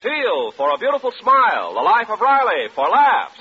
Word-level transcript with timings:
Teal 0.00 0.52
for 0.56 0.70
a 0.70 0.78
beautiful 0.78 1.10
smile. 1.20 1.74
The 1.74 1.80
life 1.80 2.08
of 2.08 2.20
Riley 2.20 2.68
for 2.72 2.86
laughs. 2.86 3.34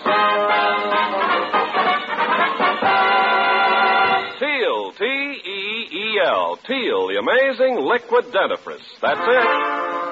Teal, 4.39 4.91
T 4.97 5.05
E 5.05 5.88
E 5.93 6.20
L. 6.25 6.57
Teal, 6.65 7.09
the 7.09 7.21
amazing 7.21 7.85
liquid 7.85 8.33
dentifrice. 8.33 8.81
That's 8.99 9.21
it. 9.21 9.47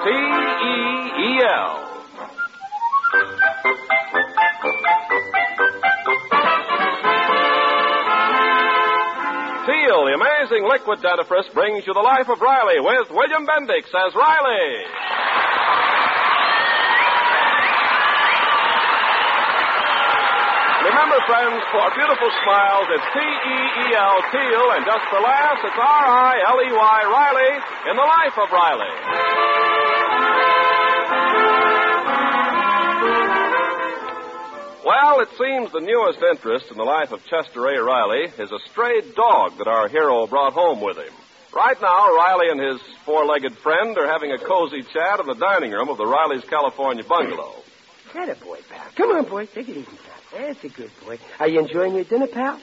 T 0.04 0.10
E 0.14 0.76
E 1.18 1.42
L. 1.42 1.82
Teal, 9.66 10.06
the 10.06 10.14
amazing 10.14 10.62
liquid 10.70 11.02
dentifrice, 11.02 11.52
brings 11.52 11.84
you 11.88 11.92
the 11.92 11.98
life 11.98 12.28
of 12.28 12.40
Riley 12.40 12.78
with 12.78 13.10
William 13.10 13.44
Bendix 13.44 13.90
as 13.90 14.14
Riley. 14.14 15.05
Remember, 20.96 21.20
friends, 21.28 21.60
for 21.68 21.92
beautiful 21.92 22.30
smiles, 22.40 22.88
it's 22.88 23.04
T-E-E-L, 23.12 24.16
Teal, 24.32 24.66
and 24.72 24.86
just 24.86 25.04
for 25.12 25.20
laughs, 25.20 25.60
it's 25.60 25.76
R-I-L-E-Y, 25.76 26.98
Riley, 27.12 27.52
in 27.90 27.96
the 28.00 28.08
life 28.16 28.32
of 28.40 28.48
Riley. 28.48 28.94
Well, 34.86 35.20
it 35.20 35.28
seems 35.36 35.70
the 35.70 35.84
newest 35.84 36.22
interest 36.22 36.70
in 36.70 36.78
the 36.78 36.88
life 36.88 37.12
of 37.12 37.20
Chester 37.26 37.66
A. 37.66 37.82
Riley 37.84 38.32
is 38.38 38.50
a 38.50 38.70
stray 38.70 39.02
dog 39.12 39.58
that 39.58 39.68
our 39.68 39.88
hero 39.88 40.26
brought 40.26 40.54
home 40.54 40.80
with 40.80 40.96
him. 40.96 41.12
Right 41.54 41.76
now, 41.78 42.16
Riley 42.16 42.48
and 42.48 42.58
his 42.72 42.80
four-legged 43.04 43.58
friend 43.58 43.98
are 43.98 44.10
having 44.10 44.32
a 44.32 44.38
cozy 44.38 44.82
chat 44.94 45.20
in 45.20 45.26
the 45.26 45.34
dining 45.34 45.72
room 45.72 45.90
of 45.90 45.98
the 45.98 46.06
Riley's 46.06 46.48
California 46.48 47.04
bungalow. 47.04 47.52
That 48.16 48.30
a 48.30 48.34
boy, 48.42 48.60
pal. 48.70 48.86
Come 48.96 49.10
on, 49.10 49.28
boy. 49.28 49.44
Take 49.44 49.68
it 49.68 49.76
easy, 49.76 49.84
pal. 49.84 50.40
That's 50.40 50.64
a 50.64 50.68
good 50.68 50.90
boy. 51.04 51.18
Are 51.38 51.48
you 51.48 51.60
enjoying 51.60 51.94
your 51.94 52.04
dinner, 52.04 52.26
pal? 52.26 52.58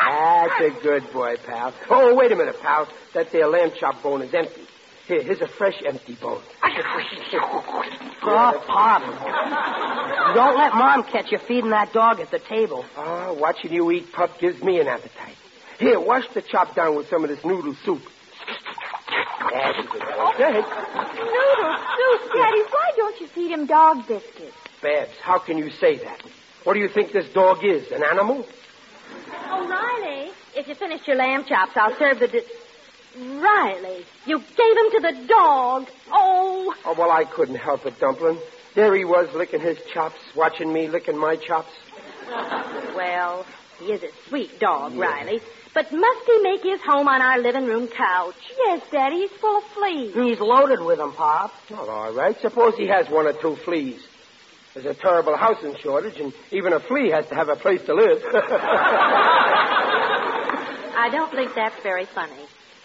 That's 0.00 0.60
a 0.62 0.70
good 0.82 1.12
boy, 1.12 1.36
pal. 1.44 1.74
Oh, 1.90 2.14
wait 2.14 2.32
a 2.32 2.36
minute, 2.36 2.58
pal. 2.58 2.88
That 3.12 3.30
there 3.32 3.46
lamb 3.48 3.72
chop 3.78 4.02
bone 4.02 4.22
is 4.22 4.32
empty. 4.32 4.62
Here, 5.08 5.22
here's 5.22 5.42
a 5.42 5.46
fresh 5.46 5.74
empty 5.86 6.14
bone. 6.14 6.40
Oh, 6.62 6.68
Pop. 8.66 9.02
Don't 10.34 10.56
let 10.56 10.74
Mom 10.74 11.02
catch 11.04 11.30
you 11.30 11.38
feeding 11.46 11.70
that 11.70 11.92
dog 11.92 12.20
at 12.20 12.30
the 12.30 12.38
table. 12.38 12.86
Ah, 12.96 13.34
watching 13.34 13.72
you 13.72 13.90
eat 13.90 14.10
pup 14.12 14.38
gives 14.38 14.62
me 14.62 14.80
an 14.80 14.88
appetite. 14.88 15.36
Here, 15.78 16.00
wash 16.00 16.26
the 16.32 16.40
chop 16.40 16.74
down 16.74 16.96
with 16.96 17.08
some 17.08 17.24
of 17.24 17.30
this 17.30 17.44
noodle 17.44 17.74
soup. 17.84 18.02
That's 19.52 19.78
a 19.78 19.82
good 19.82 20.02
boy. 20.02 20.32
Go. 20.38 20.50
Noodle 20.50 21.76
soup, 21.96 22.32
Daddy. 22.32 22.62
Why 22.70 22.90
don't 22.96 23.20
you 23.20 23.26
feed 23.28 23.50
him 23.50 23.66
dog 23.66 24.06
biscuits? 24.06 24.54
Babs, 24.82 25.12
how 25.22 25.38
can 25.38 25.58
you 25.58 25.70
say 25.70 25.96
that? 25.98 26.22
What 26.64 26.74
do 26.74 26.80
you 26.80 26.88
think 26.88 27.12
this 27.12 27.28
dog 27.32 27.64
is, 27.64 27.90
an 27.90 28.02
animal? 28.04 28.46
O'Reilly, 29.50 30.30
if 30.54 30.68
you 30.68 30.74
finish 30.74 31.06
your 31.06 31.16
lamb 31.16 31.44
chops, 31.44 31.72
I'll 31.76 31.96
serve 31.98 32.18
the. 32.20 32.28
Di- 32.28 32.42
Riley, 33.18 34.04
you 34.26 34.38
gave 34.38 34.76
him 34.76 34.90
to 34.92 35.00
the 35.00 35.26
dog. 35.26 35.88
Oh. 36.12 36.72
Oh, 36.84 36.94
well, 36.96 37.10
I 37.10 37.24
couldn't 37.24 37.56
help 37.56 37.84
it, 37.86 37.98
Dumpling. 37.98 38.38
There 38.76 38.94
he 38.94 39.04
was 39.04 39.28
licking 39.34 39.60
his 39.60 39.78
chops, 39.92 40.20
watching 40.36 40.72
me 40.72 40.86
licking 40.88 41.16
my 41.16 41.34
chops. 41.34 41.72
Well, 42.94 43.44
he 43.78 43.92
is 43.92 44.02
a 44.02 44.08
sweet 44.28 44.58
dog, 44.60 44.94
Riley. 44.96 45.40
But 45.74 45.92
must 45.92 46.26
he 46.26 46.40
make 46.42 46.62
his 46.62 46.80
home 46.84 47.08
on 47.08 47.22
our 47.22 47.38
living 47.38 47.66
room 47.66 47.88
couch? 47.88 48.34
Yes, 48.56 48.82
Daddy. 48.90 49.20
He's 49.20 49.30
full 49.40 49.58
of 49.58 49.64
fleas. 49.64 50.14
He's 50.14 50.40
loaded 50.40 50.80
with 50.80 50.98
them, 50.98 51.12
Pop. 51.12 51.52
Well, 51.70 51.88
all 51.88 52.12
right. 52.12 52.36
Suppose 52.40 52.74
he 52.76 52.88
has 52.88 53.08
one 53.08 53.26
or 53.26 53.32
two 53.34 53.56
fleas. 53.64 54.00
There's 54.74 54.86
a 54.86 54.94
terrible 54.94 55.36
housing 55.36 55.76
shortage, 55.82 56.18
and 56.20 56.32
even 56.50 56.72
a 56.72 56.80
flea 56.80 57.10
has 57.10 57.26
to 57.28 57.34
have 57.34 57.48
a 57.48 57.56
place 57.56 57.82
to 57.86 57.94
live. 57.94 58.22
I 60.96 61.08
don't 61.10 61.30
think 61.30 61.54
that's 61.54 61.80
very 61.82 62.06
funny. 62.06 62.44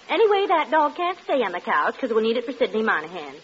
Anyway, 0.09 0.45
that 0.47 0.69
dog 0.69 0.95
can't 0.95 1.17
stay 1.23 1.41
on 1.43 1.51
the 1.51 1.61
couch 1.61 1.95
because 1.95 2.11
we'll 2.11 2.23
need 2.23 2.37
it 2.37 2.45
for 2.45 2.53
Sidney 2.53 2.83
Monahan. 2.83 3.35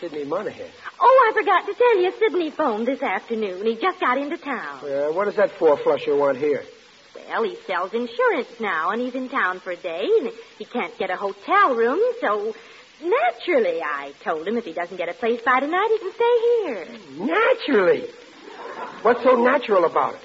Sidney 0.00 0.24
Monahan. 0.24 0.70
Oh, 1.00 1.30
I 1.30 1.32
forgot 1.34 1.66
to 1.66 1.74
tell 1.74 2.00
you, 2.00 2.12
Sidney 2.18 2.50
phoned 2.50 2.86
this 2.86 3.02
afternoon. 3.02 3.64
He 3.66 3.76
just 3.76 4.00
got 4.00 4.16
into 4.18 4.36
town. 4.38 4.84
Uh, 4.84 5.12
what 5.12 5.24
does 5.26 5.36
that 5.36 5.52
four-flusher 5.58 6.16
want 6.16 6.38
here? 6.38 6.62
Well, 7.28 7.42
he 7.44 7.56
sells 7.66 7.92
insurance 7.92 8.48
now, 8.60 8.90
and 8.90 9.00
he's 9.00 9.14
in 9.14 9.28
town 9.28 9.60
for 9.60 9.70
a 9.70 9.76
day, 9.76 10.06
and 10.20 10.30
he 10.58 10.64
can't 10.64 10.96
get 10.98 11.10
a 11.10 11.16
hotel 11.16 11.74
room, 11.74 12.00
so 12.20 12.54
naturally 13.02 13.80
I 13.82 14.12
told 14.24 14.46
him 14.46 14.56
if 14.56 14.64
he 14.64 14.72
doesn't 14.72 14.96
get 14.96 15.08
a 15.08 15.14
place 15.14 15.40
by 15.44 15.60
tonight, 15.60 15.88
he 15.90 15.98
can 15.98 16.12
stay 16.14 16.38
here. 16.62 16.86
Naturally. 17.26 18.08
What's 19.02 19.22
so 19.22 19.36
natural 19.36 19.84
about 19.84 20.14
it? 20.14 20.20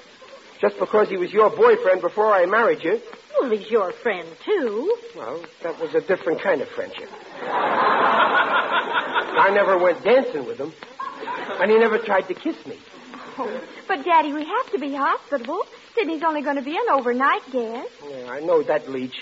Just 0.60 0.78
because 0.78 1.08
he 1.08 1.16
was 1.16 1.32
your 1.32 1.50
boyfriend 1.50 2.00
before 2.00 2.32
I 2.32 2.46
married 2.46 2.82
you? 2.82 3.00
Well, 3.40 3.50
he's 3.50 3.70
your 3.70 3.92
friend, 3.92 4.28
too. 4.44 4.96
Well, 5.16 5.44
that 5.62 5.78
was 5.80 5.94
a 5.94 6.00
different 6.00 6.40
kind 6.42 6.60
of 6.60 6.68
friendship. 6.68 7.08
I 9.36 9.50
never 9.52 9.76
went 9.78 10.02
dancing 10.04 10.46
with 10.46 10.58
him, 10.58 10.72
and 11.60 11.70
he 11.70 11.78
never 11.78 11.98
tried 11.98 12.28
to 12.28 12.34
kiss 12.34 12.56
me. 12.66 12.78
Oh, 13.36 13.60
but, 13.88 14.04
Daddy, 14.04 14.32
we 14.32 14.44
have 14.44 14.70
to 14.72 14.78
be 14.78 14.94
hospitable. 14.94 15.62
Sidney's 15.94 16.22
only 16.22 16.42
going 16.42 16.56
to 16.56 16.62
be 16.62 16.76
an 16.76 16.84
overnight 16.92 17.42
guest. 17.50 17.90
Yeah, 18.08 18.30
I 18.30 18.40
know 18.40 18.62
that, 18.62 18.88
Leach. 18.88 19.16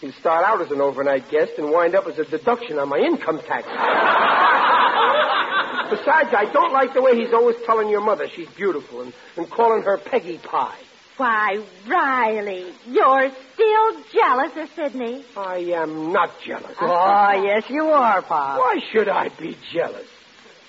He'll 0.00 0.12
start 0.12 0.44
out 0.44 0.62
as 0.62 0.70
an 0.70 0.80
overnight 0.80 1.30
guest 1.30 1.52
and 1.58 1.70
wind 1.70 1.94
up 1.94 2.06
as 2.06 2.18
a 2.18 2.24
deduction 2.24 2.78
on 2.78 2.88
my 2.88 2.98
income 2.98 3.38
tax. 3.46 3.66
Besides, 5.90 6.30
I 6.36 6.48
don't 6.52 6.72
like 6.72 6.94
the 6.94 7.02
way 7.02 7.16
he's 7.16 7.32
always 7.34 7.56
telling 7.66 7.88
your 7.88 8.00
mother 8.00 8.28
she's 8.34 8.48
beautiful 8.50 9.02
and, 9.02 9.12
and 9.36 9.50
calling 9.50 9.82
her 9.82 9.98
Peggy 9.98 10.38
Pie. 10.38 10.78
Why, 11.16 11.62
Riley, 11.86 12.72
you're 12.86 13.30
still 13.52 14.02
jealous 14.10 14.52
of 14.56 14.70
Sidney. 14.74 15.24
I 15.36 15.58
am 15.74 16.12
not 16.12 16.30
jealous. 16.46 16.74
Oh, 16.80 17.42
yes, 17.44 17.64
you 17.68 17.84
are, 17.90 18.22
Pop. 18.22 18.58
Why 18.58 18.76
should 18.90 19.08
I 19.08 19.28
be 19.28 19.54
jealous? 19.70 20.06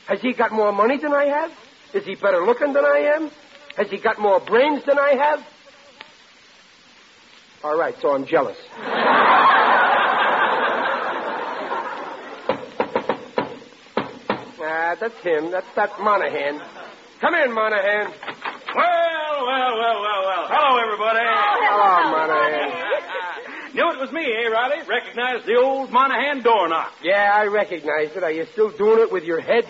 Has 0.08 0.20
he 0.20 0.34
got 0.34 0.52
more 0.52 0.74
money 0.74 0.98
than 0.98 1.14
I 1.14 1.26
have? 1.26 1.52
Is 1.94 2.06
he 2.06 2.16
better 2.16 2.46
looking 2.46 2.74
than 2.74 2.86
I 2.86 3.14
am? 3.16 3.32
Has 3.76 3.90
he 3.90 3.98
got 3.98 4.20
more 4.20 4.40
brains 4.40 4.84
than 4.86 4.98
I 4.98 5.16
have? 5.16 5.46
All 7.64 7.78
right, 7.78 7.96
so 8.02 8.16
I'm 8.16 8.26
jealous. 8.26 8.58
Ah, 14.64 14.96
that's 15.00 15.20
him. 15.24 15.52
That's 15.52 15.68
that 15.76 16.00
Monahan. 16.00 16.62
Come 17.20 17.36
in, 17.36 17.54
Monahan. 17.54 18.12
Well, 18.76 19.46
well, 19.46 19.78
well, 19.78 20.02
well, 20.02 20.22
well. 20.26 20.46
Hello, 20.48 20.80
everybody. 20.82 21.20
Hello, 21.22 22.12
Monahan. 22.12 22.72
Knew 23.76 23.90
it 23.92 24.00
was 24.00 24.12
me, 24.12 24.26
eh, 24.26 24.50
Riley? 24.50 24.88
Recognized 24.88 25.46
the 25.46 25.56
old 25.56 25.92
Monahan 25.92 26.42
door 26.42 26.68
knock. 26.68 26.94
Yeah, 27.04 27.32
I 27.34 27.46
recognized 27.46 28.18
it. 28.18 28.24
Are 28.24 28.32
you 28.32 28.46
still 28.54 28.70
doing 28.70 29.00
it 29.00 29.12
with 29.12 29.24
your 29.24 29.40
head? 29.40 29.66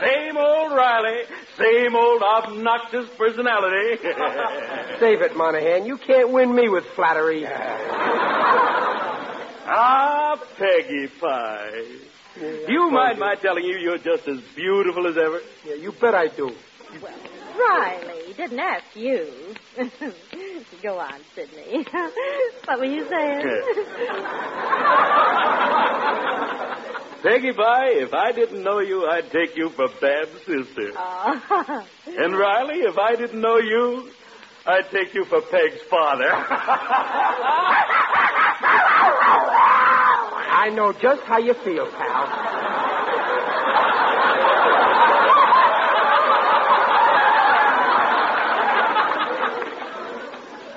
same 0.00 0.36
old 0.36 0.72
Riley. 0.72 1.22
Same 1.58 1.94
old 1.96 2.22
obnoxious 2.44 3.08
personality. 3.16 3.96
Save 5.00 5.22
it, 5.22 5.36
Monahan. 5.36 5.86
You 5.86 5.96
can't 5.98 6.32
win 6.32 6.54
me 6.54 6.68
with 6.68 6.84
flattery. 6.94 7.46
ah, 9.66 10.40
Peggy 10.58 11.08
Pie. 11.20 11.98
Do 12.38 12.66
you 12.68 12.90
mind 12.90 13.18
my 13.18 13.34
telling 13.36 13.64
you 13.64 13.78
you're 13.78 13.98
just 13.98 14.28
as 14.28 14.40
beautiful 14.54 15.06
as 15.06 15.16
ever? 15.16 15.40
Yeah, 15.64 15.74
you 15.76 15.92
bet 15.92 16.14
I 16.14 16.28
do. 16.28 16.50
Well, 17.02 17.14
Riley, 17.58 18.34
didn't 18.34 18.60
ask 18.60 18.84
you. 18.94 19.54
Go 20.82 20.98
on, 20.98 21.20
Sidney. 21.34 21.86
what 22.66 22.78
were 22.78 22.84
you 22.84 23.08
saying? 23.08 23.62
Peggy 27.26 27.52
Pie, 27.52 27.88
if 27.94 28.14
I 28.14 28.30
didn't 28.30 28.62
know 28.62 28.78
you, 28.78 29.04
I'd 29.04 29.32
take 29.32 29.56
you 29.56 29.70
for 29.70 29.88
Bab's 30.00 30.38
sister. 30.46 30.92
Oh. 30.94 31.84
And 32.06 32.38
Riley, 32.38 32.82
if 32.82 32.96
I 32.96 33.16
didn't 33.16 33.40
know 33.40 33.56
you, 33.58 34.08
I'd 34.64 34.88
take 34.92 35.12
you 35.12 35.24
for 35.24 35.40
Peg's 35.42 35.82
father. 35.90 36.30
I 40.54 40.70
know 40.72 40.92
just 40.92 41.22
how 41.22 41.38
you 41.38 41.54
feel, 41.54 41.90
pal. 41.90 42.28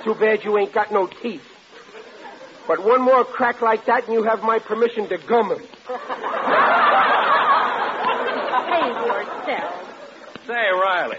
Too 0.02 0.14
bad 0.18 0.42
you 0.42 0.58
ain't 0.58 0.72
got 0.72 0.90
no 0.90 1.06
teeth. 1.06 1.46
But 2.66 2.84
one 2.84 3.02
more 3.02 3.24
crack 3.24 3.62
like 3.62 3.86
that, 3.86 4.06
and 4.06 4.14
you 4.14 4.24
have 4.24 4.42
my 4.42 4.58
permission 4.58 5.08
to 5.10 5.18
gum 5.18 5.52
him. 5.52 5.62
Behave 8.50 8.96
yourself. 9.06 9.74
Say, 10.46 10.70
Riley, 10.72 11.18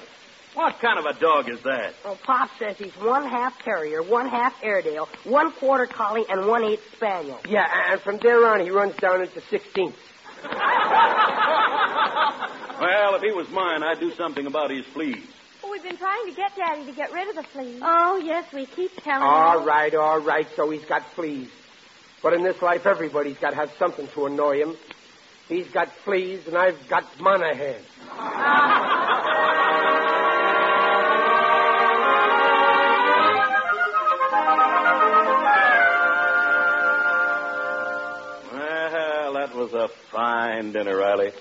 What 0.53 0.79
kind 0.79 1.00
of 1.00 1.06
a 1.06 1.13
dog 1.19 1.50
is 1.50 1.62
that? 1.63 1.94
Well, 2.03 2.18
Pop 2.23 2.50
says 2.59 2.77
he's 2.77 2.94
one 2.97 3.27
half 3.27 3.57
terrier, 3.63 4.01
one 4.03 4.27
half 4.29 4.53
Airedale, 4.63 5.07
one 5.23 5.51
quarter 5.53 5.85
collie, 5.88 6.25
and 6.29 6.47
one 6.47 6.63
eighth 6.63 6.83
spaniel. 6.95 7.39
Yeah, 7.47 7.65
and 7.91 8.01
from 8.01 8.18
there 8.21 8.45
on, 8.47 8.59
he 8.62 8.69
runs 8.69 8.95
down 8.97 9.21
into 9.21 9.39
16th. 9.41 9.94
Well, 12.81 13.15
if 13.15 13.21
he 13.21 13.31
was 13.31 13.47
mine, 13.51 13.83
I'd 13.83 14.00
do 14.00 14.12
something 14.15 14.45
about 14.47 14.71
his 14.71 14.85
fleas. 14.88 15.24
Well, 15.62 15.71
we've 15.71 15.83
been 15.83 15.97
trying 15.97 16.25
to 16.27 16.33
get 16.35 16.56
Daddy 16.57 16.85
to 16.85 16.91
get 16.94 17.12
rid 17.13 17.29
of 17.29 17.35
the 17.35 17.44
fleas. 17.44 17.79
Oh, 17.83 18.17
yes, 18.17 18.51
we 18.51 18.65
keep 18.65 18.91
telling 19.03 19.21
All 19.24 19.59
him. 19.59 19.67
right, 19.67 19.94
all 19.94 20.19
right, 20.19 20.47
so 20.56 20.69
he's 20.71 20.83
got 20.85 21.03
fleas. 21.13 21.50
But 22.23 22.33
in 22.33 22.44
this 22.44 22.62
life, 22.62 22.85
everybody's 22.85 23.38
got 23.38 23.51
to 23.51 23.56
have 23.56 23.71
something 23.79 24.07
to 24.09 24.25
annoy 24.27 24.62
him. 24.62 24.75
He's 25.47 25.68
got 25.68 25.89
fleas, 26.06 26.47
and 26.47 26.56
I've 26.57 26.88
got 26.88 27.03
Monahan. 27.19 27.81
Well, 38.53 39.33
that 39.33 39.56
was 39.56 39.74
a 39.74 39.88
fine 40.12 40.71
dinner, 40.74 40.97
Riley. 40.97 41.31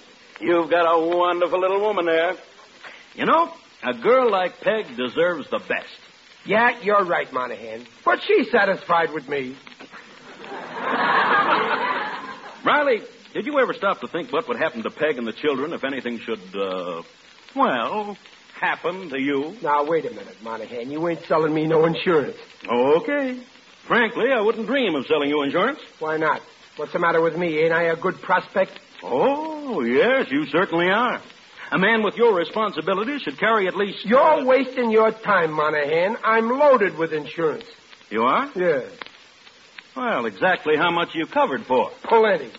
You've 0.41 0.71
got 0.71 0.87
a 0.87 1.17
wonderful 1.17 1.61
little 1.61 1.81
woman 1.81 2.07
there. 2.07 2.35
You 3.15 3.27
know, 3.27 3.53
a 3.83 3.95
girl 3.95 4.31
like 4.31 4.61
Peg 4.61 4.97
deserves 4.97 5.49
the 5.51 5.59
best. 5.59 5.99
Yeah, 6.47 6.81
you're 6.83 7.05
right, 7.05 7.31
Monahan. 7.33 7.87
But 8.05 8.21
she's 8.23 8.51
satisfied 8.51 9.13
with 9.13 9.29
me. 9.29 9.57
Riley, 12.65 13.01
did 13.33 13.47
you 13.47 13.59
ever 13.59 13.73
stop 13.75 14.01
to 14.01 14.09
think 14.09 14.33
what 14.33 14.49
would 14.49 14.59
happen 14.59 14.83
to 14.83 14.91
Peg 14.91 15.17
and 15.19 15.27
the 15.27 15.33
children 15.33 15.73
if 15.73 15.85
anything 15.85 16.19
should, 16.19 16.41
uh, 16.55 17.03
well, 17.57 18.17
happen 18.61 19.09
to 19.11 19.19
you? 19.19 19.57
Now, 19.63 19.85
wait 19.87 20.05
a 20.05 20.11
minute, 20.11 20.37
Monahan. 20.43 20.91
You 20.91 21.09
ain't 21.09 21.25
selling 21.27 21.55
me 21.55 21.67
no 21.67 21.85
insurance. 21.87 22.37
Okay. 22.69 23.43
Frankly, 23.87 24.27
I 24.33 24.41
wouldn't 24.41 24.67
dream 24.67 24.95
of 24.95 25.07
selling 25.07 25.31
you 25.31 25.43
insurance. 25.43 25.79
Why 25.99 26.17
not? 26.17 26.43
What's 26.77 26.93
the 26.93 26.99
matter 26.99 27.21
with 27.21 27.37
me? 27.37 27.59
Ain't 27.59 27.73
I 27.73 27.85
a 27.85 27.97
good 27.97 28.21
prospect? 28.23 28.79
Oh, 29.03 29.83
yes, 29.83 30.27
you 30.31 30.47
certainly 30.47 30.91
are. 30.91 31.21
A 31.73 31.79
man 31.79 32.03
with 32.03 32.15
your 32.17 32.35
responsibilities 32.35 33.23
should 33.23 33.39
carry 33.39 33.69
at 33.69 33.77
least. 33.77 34.05
You're 34.05 34.21
uh, 34.21 34.45
wasting 34.45 34.91
your 34.91 35.13
time, 35.13 35.53
Monahan. 35.53 36.17
I'm 36.25 36.49
loaded 36.51 36.99
with 36.99 37.13
insurance. 37.13 37.65
You 38.11 38.23
are? 38.23 38.51
Yeah, 38.57 38.89
Well, 40.01 40.25
exactly 40.25 40.77
how 40.79 40.91
much 40.91 41.15
you 41.15 41.27
covered 41.27 41.67
for? 41.67 41.91
plenty. 42.05 42.51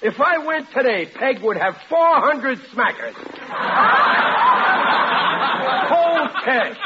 If 0.00 0.18
I 0.18 0.38
went 0.38 0.68
today, 0.74 1.04
Peg 1.04 1.42
would 1.42 1.58
have 1.58 1.76
400 1.90 2.58
smackers. 2.72 3.12
Cold 5.92 6.30
cash. 6.42 6.78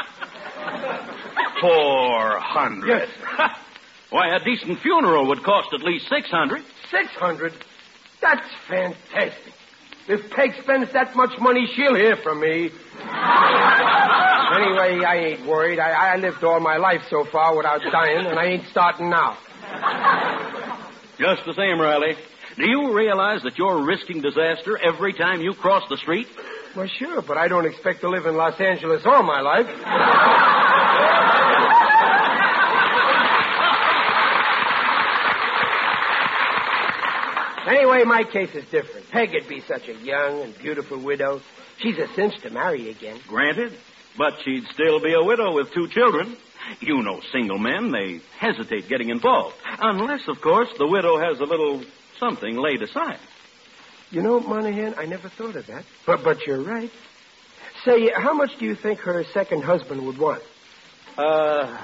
Four 1.61 2.39
hundred. 2.39 2.87
Yes. 2.87 3.07
Why, 4.09 4.35
a 4.35 4.43
decent 4.43 4.81
funeral 4.81 5.27
would 5.27 5.43
cost 5.43 5.69
at 5.73 5.81
least 5.81 6.09
six 6.09 6.29
hundred. 6.29 6.61
600? 6.89 7.53
That's 8.21 8.45
fantastic. 8.67 9.53
If 10.09 10.29
Peg 10.31 10.55
spends 10.61 10.91
that 10.91 11.15
much 11.15 11.39
money, 11.39 11.67
she'll 11.73 11.95
hear 11.95 12.17
from 12.17 12.41
me. 12.41 12.69
anyway, 12.99 15.05
I 15.07 15.15
ain't 15.15 15.45
worried. 15.47 15.79
I, 15.79 16.15
I 16.15 16.17
lived 16.17 16.43
all 16.43 16.59
my 16.59 16.75
life 16.75 17.03
so 17.09 17.23
far 17.31 17.55
without 17.55 17.79
dying, 17.89 18.25
and 18.25 18.37
I 18.37 18.47
ain't 18.47 18.67
starting 18.71 19.09
now. 19.09 19.37
Just 21.19 21.45
the 21.45 21.53
same, 21.55 21.79
Riley. 21.79 22.15
Do 22.57 22.67
you 22.67 22.93
realize 22.95 23.43
that 23.43 23.57
you're 23.57 23.85
risking 23.85 24.21
disaster 24.21 24.77
every 24.77 25.13
time 25.13 25.41
you 25.41 25.53
cross 25.53 25.83
the 25.89 25.97
street? 25.97 26.27
Well, 26.75 26.87
sure, 26.87 27.21
but 27.21 27.37
I 27.37 27.47
don't 27.47 27.65
expect 27.65 28.01
to 28.01 28.09
live 28.09 28.25
in 28.25 28.35
Los 28.35 28.59
Angeles 28.59 29.03
all 29.05 29.23
my 29.23 29.41
life. 29.41 29.67
Anyway, 37.67 38.03
my 38.03 38.23
case 38.23 38.53
is 38.55 38.65
different. 38.71 39.09
Peg'd 39.11 39.47
be 39.47 39.61
such 39.61 39.87
a 39.87 39.93
young 39.93 40.41
and 40.41 40.57
beautiful 40.57 41.01
widow. 41.01 41.41
She's 41.77 41.97
a 41.97 42.07
cinch 42.15 42.41
to 42.41 42.49
marry 42.49 42.89
again. 42.89 43.19
Granted, 43.27 43.73
but 44.17 44.33
she'd 44.43 44.65
still 44.73 44.99
be 44.99 45.13
a 45.13 45.23
widow 45.23 45.53
with 45.53 45.71
two 45.73 45.87
children. 45.89 46.35
You 46.79 47.01
know, 47.01 47.21
single 47.31 47.57
men, 47.57 47.91
they 47.91 48.21
hesitate 48.37 48.87
getting 48.87 49.09
involved. 49.09 49.55
Unless, 49.79 50.27
of 50.27 50.41
course, 50.41 50.69
the 50.77 50.87
widow 50.87 51.17
has 51.19 51.39
a 51.39 51.45
little 51.45 51.83
something 52.19 52.55
laid 52.55 52.81
aside. 52.81 53.19
You 54.11 54.21
know, 54.21 54.39
Monahan, 54.39 54.95
I 54.97 55.05
never 55.05 55.29
thought 55.29 55.55
of 55.55 55.67
that. 55.67 55.85
But 56.05 56.23
but 56.23 56.45
you're 56.45 56.61
right. 56.61 56.91
Say, 57.85 58.11
how 58.15 58.33
much 58.33 58.57
do 58.59 58.65
you 58.65 58.75
think 58.75 58.99
her 58.99 59.23
second 59.33 59.63
husband 59.63 60.05
would 60.05 60.17
want? 60.17 60.43
Uh, 61.17 61.77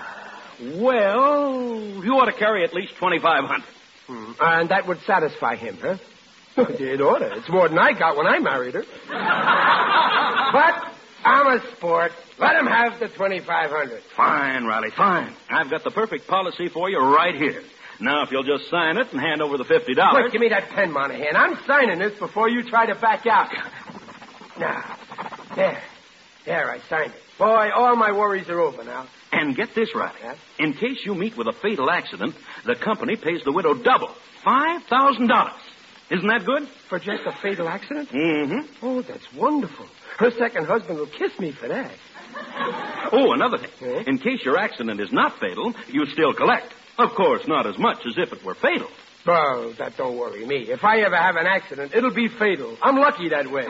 well, 0.75 2.03
you 2.03 2.13
ought 2.19 2.25
to 2.25 2.33
carry 2.33 2.63
at 2.63 2.74
least 2.74 2.94
2500 2.95 3.63
Hmm. 4.07 4.31
And 4.39 4.69
that 4.69 4.88
would 4.88 5.01
satisfy 5.01 5.56
him, 5.56 5.77
huh? 5.81 5.97
it 6.57 7.01
ought 7.01 7.19
to. 7.19 7.38
It's 7.38 7.50
more 7.50 7.68
than 7.68 7.77
I 7.77 7.91
got 7.91 8.15
when 8.15 8.25
I 8.25 8.39
married 8.39 8.74
her. 8.74 8.83
but 10.53 10.97
I'm 11.27 11.59
a 11.59 11.71
sport. 11.75 12.12
Let 12.39 12.56
him 12.56 12.68
have 12.68 13.00
the 13.00 13.07
2500 13.07 14.01
Fine, 14.15 14.65
Riley, 14.65 14.91
fine. 14.91 15.33
I've 15.50 15.69
got 15.69 15.83
the 15.83 15.91
perfect 15.91 16.27
policy 16.27 16.69
for 16.69 16.89
you 16.89 17.00
right 17.00 17.35
here. 17.35 17.63
Now, 18.00 18.24
if 18.24 18.31
you'll 18.31 18.44
just 18.44 18.69
sign 18.69 18.97
it 18.97 19.12
and 19.12 19.19
hand 19.19 19.41
over 19.41 19.57
the 19.57 19.63
$50. 19.65 20.09
Quick, 20.12 20.31
give 20.31 20.39
me 20.41 20.50
that 20.50 20.69
pen, 20.69 20.91
Monahan. 20.91 21.35
I'm 21.35 21.57
signing 21.65 22.00
this 22.00 22.18
before 22.18 22.47
you 22.50 22.63
try 22.63 22.85
to 22.85 22.95
back 22.95 23.25
out. 23.25 23.50
Now, 24.59 24.97
there. 25.56 25.81
There, 26.45 26.71
I 26.71 26.79
signed 26.88 27.12
it. 27.13 27.21
Boy, 27.38 27.69
all 27.75 27.95
my 27.95 28.12
worries 28.12 28.47
are 28.50 28.59
over 28.62 28.83
now. 28.83 29.07
And 29.31 29.56
get 29.56 29.75
this, 29.75 29.94
Riley. 29.94 30.15
Huh? 30.21 30.35
In 30.59 30.74
case 30.74 31.06
you 31.06 31.13
meet 31.13 31.35
with 31.35 31.47
a 31.47 31.53
fatal 31.53 31.89
accident, 31.89 32.35
the 32.65 32.75
company 32.75 33.15
pays 33.15 33.44
the 33.44 33.51
widow 33.51 33.74
double 33.74 34.15
$5,000. 34.45 35.51
Isn't 36.09 36.27
that 36.27 36.45
good? 36.45 36.68
For 36.88 37.00
just 37.00 37.24
a 37.25 37.33
fatal 37.41 37.68
accident? 37.68 38.09
Mm-hmm. 38.09 38.85
Oh, 38.85 39.01
that's 39.01 39.33
wonderful. 39.33 39.88
Her 40.18 40.31
second 40.31 40.66
husband 40.66 40.98
will 40.98 41.08
kiss 41.08 41.38
me 41.40 41.52
for 41.52 41.68
that. 41.68 41.92
Oh, 43.12 43.34
another 43.34 43.58
thing. 43.58 43.69
Huh? 43.80 44.04
In 44.08 44.18
case 44.18 44.44
your 44.44 44.58
accident 44.58 45.00
is 45.00 45.12
not 45.12 45.40
fatal, 45.40 45.74
you 45.88 46.06
still 46.08 46.34
collect. 46.34 46.74
Of 46.98 47.12
course, 47.16 47.48
not 47.48 47.68
as 47.68 47.78
much 47.78 48.00
as 48.08 48.18
if 48.18 48.34
it 48.34 48.44
were 48.44 48.56
fatal. 48.56 48.90
Well, 49.25 49.74
that 49.78 49.96
don't 49.98 50.18
worry 50.18 50.46
me. 50.46 50.69
If 50.69 50.84
I 50.84 51.02
ever 51.02 51.16
have 51.16 51.36
an 51.36 51.46
accident, 51.46 51.94
it'll 51.94 52.14
be 52.14 52.30
fatal. 52.30 52.78
I'm 52.81 52.96
lucky 52.96 53.30
that 53.30 53.52
way. 53.52 53.66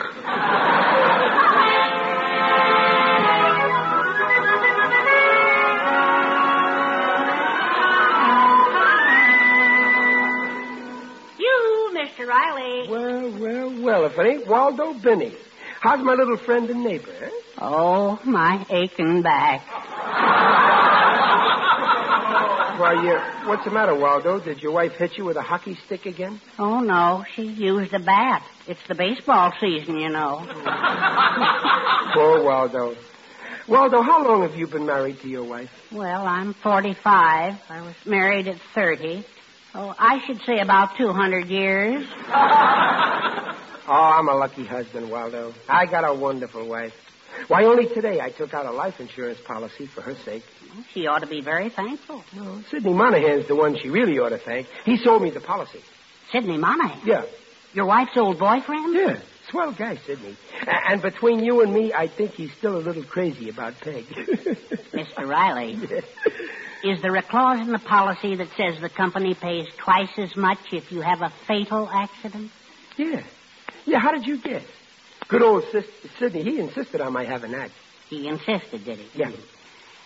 You, 11.40 11.92
Mr. 11.96 12.28
Riley. 12.28 12.90
Well, 12.90 13.32
well, 13.40 13.84
well, 13.84 14.06
if 14.06 14.18
it 14.18 14.26
ain't 14.26 14.48
Waldo 14.48 14.94
Binney. 14.94 15.34
How's 15.80 16.04
my 16.04 16.14
little 16.14 16.38
friend 16.38 16.70
and 16.70 16.84
neighbor? 16.84 17.30
Oh, 17.60 18.20
my 18.26 18.66
aching 18.70 19.22
back. 19.22 19.62
Why, 22.80 22.94
you, 22.94 23.48
what's 23.50 23.64
the 23.66 23.72
matter, 23.72 23.96
Waldo? 23.96 24.40
Did 24.40 24.62
your 24.62 24.72
wife 24.72 24.94
hit 24.94 25.18
you 25.18 25.26
with 25.26 25.36
a 25.38 25.42
hockey 25.42 25.76
stick 25.86 26.06
again? 26.06 26.40
Oh, 26.60 26.80
no, 26.80 27.26
she 27.36 27.44
used 27.44 27.94
a 27.94 28.00
bat. 28.00 28.44
It's 28.68 28.86
the 28.88 28.96
baseball 28.96 29.52
season, 29.60 30.00
you 30.00 30.10
know. 30.10 30.40
Poor 32.14 32.44
Waldo. 32.44 32.96
Waldo, 33.68 34.02
how 34.02 34.24
long 34.24 34.44
have 34.44 34.56
you 34.56 34.68
been 34.68 34.86
married 34.86 35.20
to 35.22 35.28
your 35.28 35.44
wife? 35.44 35.72
Well, 35.92 36.26
I'm 36.26 36.54
45. 36.54 37.04
I 37.70 37.82
was 37.82 37.96
married 38.06 38.48
at 38.48 38.60
30. 38.74 39.26
Oh, 39.74 39.94
I 39.98 40.26
should 40.26 40.42
say 40.44 40.60
about 40.60 40.98
200 40.98 41.48
years. 41.48 42.08
Oh, 43.88 43.92
I'm 43.94 44.28
a 44.28 44.36
lucky 44.36 44.66
husband, 44.66 45.10
Waldo. 45.10 45.54
I 45.70 45.86
got 45.86 46.04
a 46.04 46.14
wonderful 46.14 46.68
wife. 46.68 46.94
Why, 47.48 47.64
only 47.66 47.88
today 47.88 48.20
I 48.20 48.32
took 48.32 48.54
out 48.54 48.66
a 48.66 48.72
life 48.72 49.00
insurance 49.00 49.40
policy 49.46 49.88
for 49.88 50.02
her 50.02 50.16
sake. 50.26 50.44
She 50.94 51.08
ought 51.08 51.20
to 51.20 51.28
be 51.28 51.42
very 51.42 51.70
thankful. 51.70 52.24
No, 52.36 52.62
Sidney 52.70 52.94
Monahan's 52.94 53.48
the 53.48 53.56
one 53.56 53.78
she 53.78 53.90
really 53.90 54.20
ought 54.20 54.30
to 54.30 54.40
thank. 54.40 54.68
He 54.86 54.98
sold 54.98 55.22
me 55.22 55.30
the 55.30 55.40
policy. 55.40 55.80
Sidney 56.32 56.58
Monahan. 56.58 57.00
Yeah. 57.06 57.26
Your 57.74 57.86
wife's 57.86 58.18
old 58.18 58.40
boyfriend? 58.40 58.96
Yeah. 58.96 59.20
Swell 59.50 59.72
guy, 59.72 59.98
Sidney. 60.06 60.36
And 60.66 61.02
between 61.02 61.44
you 61.44 61.62
and 61.62 61.74
me, 61.74 61.94
I 61.94 62.08
think 62.08 62.32
he's 62.32 62.52
still 62.58 62.76
a 62.76 62.80
little 62.80 63.04
crazy 63.04 63.50
about 63.50 63.80
Peg. 63.80 64.06
Mr. 64.94 65.26
Riley, 65.26 65.80
is 66.84 67.02
there 67.02 67.16
a 67.16 67.22
clause 67.22 67.60
in 67.60 67.72
the 67.72 67.80
policy 67.80 68.36
that 68.36 68.50
says 68.58 68.82
the 68.82 68.90
company 68.90 69.36
pays 69.36 69.68
twice 69.78 70.12
as 70.18 70.36
much 70.36 70.60
if 70.74 70.92
you 70.92 71.02
have 71.02 71.22
a 71.22 71.32
fatal 71.48 71.90
accident? 71.90 72.52
yeah. 72.98 73.22
Yeah, 73.88 74.00
how 74.00 74.12
did 74.12 74.28
you 74.28 74.38
guess? 74.38 74.64
Good 75.30 75.42
old 75.42 75.64
Sis- 75.72 75.86
Sidney, 76.20 76.44
he 76.44 76.60
insisted 76.60 77.02
on 77.02 77.14
my 77.14 77.24
having 77.26 77.52
that. 77.54 77.72
He 78.10 78.28
insisted, 78.28 78.86
did 78.86 79.00
he? 79.00 79.08
Yeah. 79.20 79.32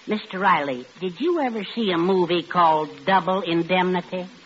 Mr. 0.07 0.39
Riley, 0.39 0.85
did 0.99 1.19
you 1.19 1.41
ever 1.41 1.63
see 1.75 1.91
a 1.91 1.97
movie 1.97 2.43
called 2.43 2.89
Double 3.05 3.41
Indemnity? 3.41 4.27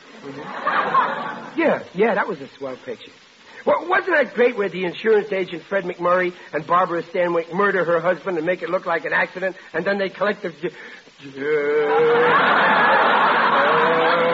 Yeah, 1.58 1.84
yeah, 1.94 2.16
that 2.16 2.28
was 2.28 2.42
a 2.42 2.50
swell 2.58 2.76
picture. 2.84 3.14
Well, 3.66 3.88
wasn't 3.88 4.18
that 4.18 4.34
great 4.34 4.58
where 4.58 4.68
the 4.68 4.84
insurance 4.84 5.32
agent, 5.32 5.64
Fred 5.64 5.86
MacMurray, 5.86 6.34
and 6.52 6.68
Barbara 6.68 7.02
Stanwyck 7.04 7.54
murder 7.54 7.86
her 7.86 8.02
husband 8.02 8.36
and 8.38 8.46
make 8.46 8.62
it 8.62 8.70
look 8.70 8.86
like 8.86 9.06
an 9.06 9.14
accident, 9.14 9.56
and 9.74 9.86
then 9.86 9.98
they 9.98 10.10
collect 10.10 10.42
the... 10.42 10.50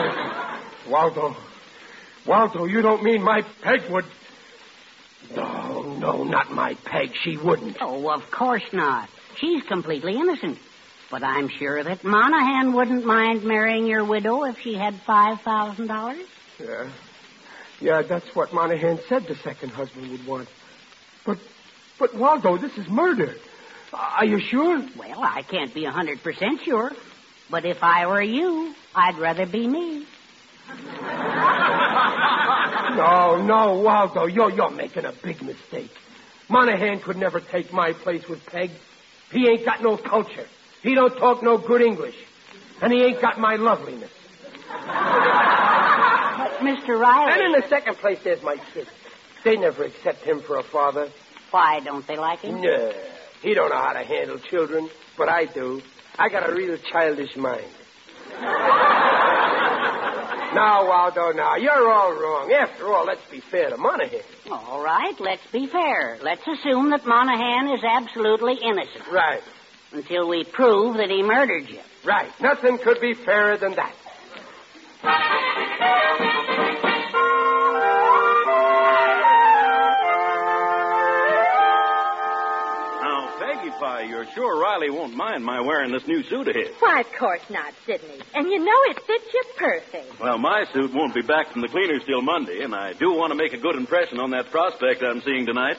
Uh, 0.02 0.60
Waldo. 0.90 1.36
Waldo, 2.26 2.64
you 2.64 2.82
don't 2.82 3.04
mean 3.04 3.22
my 3.22 3.42
Peg 3.62 3.88
would... 3.88 4.04
No, 5.30 5.96
no, 5.98 6.24
not 6.24 6.50
my 6.50 6.74
Peg. 6.84 7.10
She 7.24 7.36
wouldn't. 7.36 7.76
Oh, 7.80 8.10
of 8.10 8.22
course 8.36 8.64
not. 8.72 9.08
She's 9.40 9.62
completely 9.68 10.14
innocent. 10.14 10.58
But 11.10 11.22
I'm 11.22 11.48
sure 11.58 11.84
that 11.84 12.04
Monahan 12.04 12.72
wouldn't 12.72 13.04
mind 13.04 13.44
marrying 13.44 13.86
your 13.86 14.04
widow 14.04 14.38
if 14.50 14.56
she 14.62 14.74
had 14.74 14.94
$5,000. 15.06 16.14
Yeah. 16.58 16.92
Yeah, 17.80 18.02
that's 18.08 18.26
what 18.34 18.52
Monahan 18.52 18.98
said 19.08 19.22
the 19.28 19.34
second 19.42 19.70
husband 19.70 20.10
would 20.10 20.26
want. 20.26 20.48
But, 21.26 21.36
but 21.98 22.14
Waldo, 22.14 22.60
this 22.60 22.72
is 22.78 22.86
murder. 22.88 23.34
Are 23.92 24.24
you 24.24 24.40
sure? 24.50 24.80
Well, 24.96 25.22
I 25.22 25.42
can't 25.42 25.74
be 25.74 25.84
a 25.84 25.90
100% 25.90 26.64
sure. 26.64 26.92
But 27.50 27.66
if 27.66 27.76
I 27.82 28.06
were 28.06 28.22
you, 28.22 28.74
I'd 28.94 29.18
rather 29.20 29.46
be 29.46 29.68
me. 29.68 30.06
No, 32.96 33.42
no, 33.42 33.80
Waldo, 33.80 34.26
you're, 34.26 34.50
you're 34.50 34.70
making 34.70 35.04
a 35.04 35.12
big 35.12 35.42
mistake. 35.42 35.90
Monahan 36.48 37.00
could 37.00 37.16
never 37.16 37.40
take 37.40 37.72
my 37.72 37.92
place 37.92 38.28
with 38.28 38.44
Peg. 38.46 38.70
He 39.30 39.48
ain't 39.48 39.64
got 39.64 39.82
no 39.82 39.96
culture. 39.96 40.46
He 40.82 40.94
don't 40.94 41.16
talk 41.16 41.42
no 41.42 41.56
good 41.58 41.80
English. 41.82 42.16
And 42.80 42.92
he 42.92 43.02
ain't 43.02 43.20
got 43.20 43.38
my 43.38 43.56
loveliness. 43.56 44.10
But, 44.68 46.58
Mr. 46.60 46.98
Riley. 46.98 47.32
And 47.32 47.54
in 47.54 47.60
the 47.60 47.66
second 47.68 47.96
place, 47.96 48.18
there's 48.24 48.42
my 48.42 48.56
kids. 48.74 48.90
They 49.44 49.56
never 49.56 49.84
accept 49.84 50.22
him 50.24 50.40
for 50.42 50.58
a 50.58 50.62
father. 50.62 51.08
Why 51.50 51.80
don't 51.80 52.06
they 52.06 52.16
like 52.16 52.40
him? 52.40 52.60
No, 52.60 52.92
he 53.42 53.54
don't 53.54 53.70
know 53.70 53.76
how 53.80 53.92
to 53.92 54.04
handle 54.04 54.38
children, 54.38 54.88
but 55.16 55.28
I 55.28 55.44
do. 55.44 55.82
I 56.18 56.28
got 56.28 56.48
a 56.48 56.54
real 56.54 56.76
childish 56.76 57.36
mind. 57.36 57.66
Now, 60.54 60.86
Waldo, 60.86 61.32
now, 61.32 61.56
you're 61.56 61.90
all 61.90 62.12
wrong. 62.12 62.52
After 62.52 62.92
all, 62.92 63.04
let's 63.06 63.24
be 63.30 63.40
fair 63.40 63.70
to 63.70 63.76
Monahan. 63.76 64.20
All 64.50 64.82
right, 64.82 65.14
let's 65.20 65.46
be 65.52 65.66
fair. 65.66 66.18
Let's 66.22 66.42
assume 66.46 66.90
that 66.90 67.06
Monahan 67.06 67.72
is 67.74 67.82
absolutely 67.84 68.54
innocent 68.62 69.06
Right, 69.10 69.42
until 69.92 70.28
we 70.28 70.44
prove 70.44 70.96
that 70.98 71.10
he 71.10 71.22
murdered 71.22 71.68
you. 71.68 71.80
right. 72.04 72.30
Nothing 72.40 72.78
could 72.78 73.00
be 73.00 73.14
fairer 73.14 73.56
than 73.56 73.74
that. 73.76 73.94
Peggy 84.02 84.10
you're 84.10 84.26
sure 84.34 84.60
Riley 84.60 84.90
won't 84.90 85.14
mind 85.14 85.44
my 85.44 85.60
wearing 85.60 85.92
this 85.92 86.06
new 86.06 86.22
suit 86.24 86.48
of 86.48 86.54
his. 86.54 86.74
Why, 86.80 87.00
of 87.00 87.06
course 87.18 87.42
not, 87.50 87.72
Sidney. 87.86 88.20
And 88.34 88.50
you 88.50 88.58
know 88.58 88.80
it 88.90 88.98
fits 89.06 89.32
you 89.32 89.42
perfect. 89.56 90.20
Well, 90.20 90.38
my 90.38 90.64
suit 90.72 90.92
won't 90.94 91.14
be 91.14 91.22
back 91.22 91.52
from 91.52 91.62
the 91.62 91.68
cleaners 91.68 92.02
till 92.06 92.22
Monday, 92.22 92.62
and 92.62 92.74
I 92.74 92.92
do 92.94 93.12
want 93.12 93.30
to 93.30 93.36
make 93.36 93.52
a 93.52 93.58
good 93.58 93.76
impression 93.76 94.18
on 94.18 94.30
that 94.30 94.50
prospect 94.50 95.02
I'm 95.02 95.20
seeing 95.22 95.46
tonight. 95.46 95.76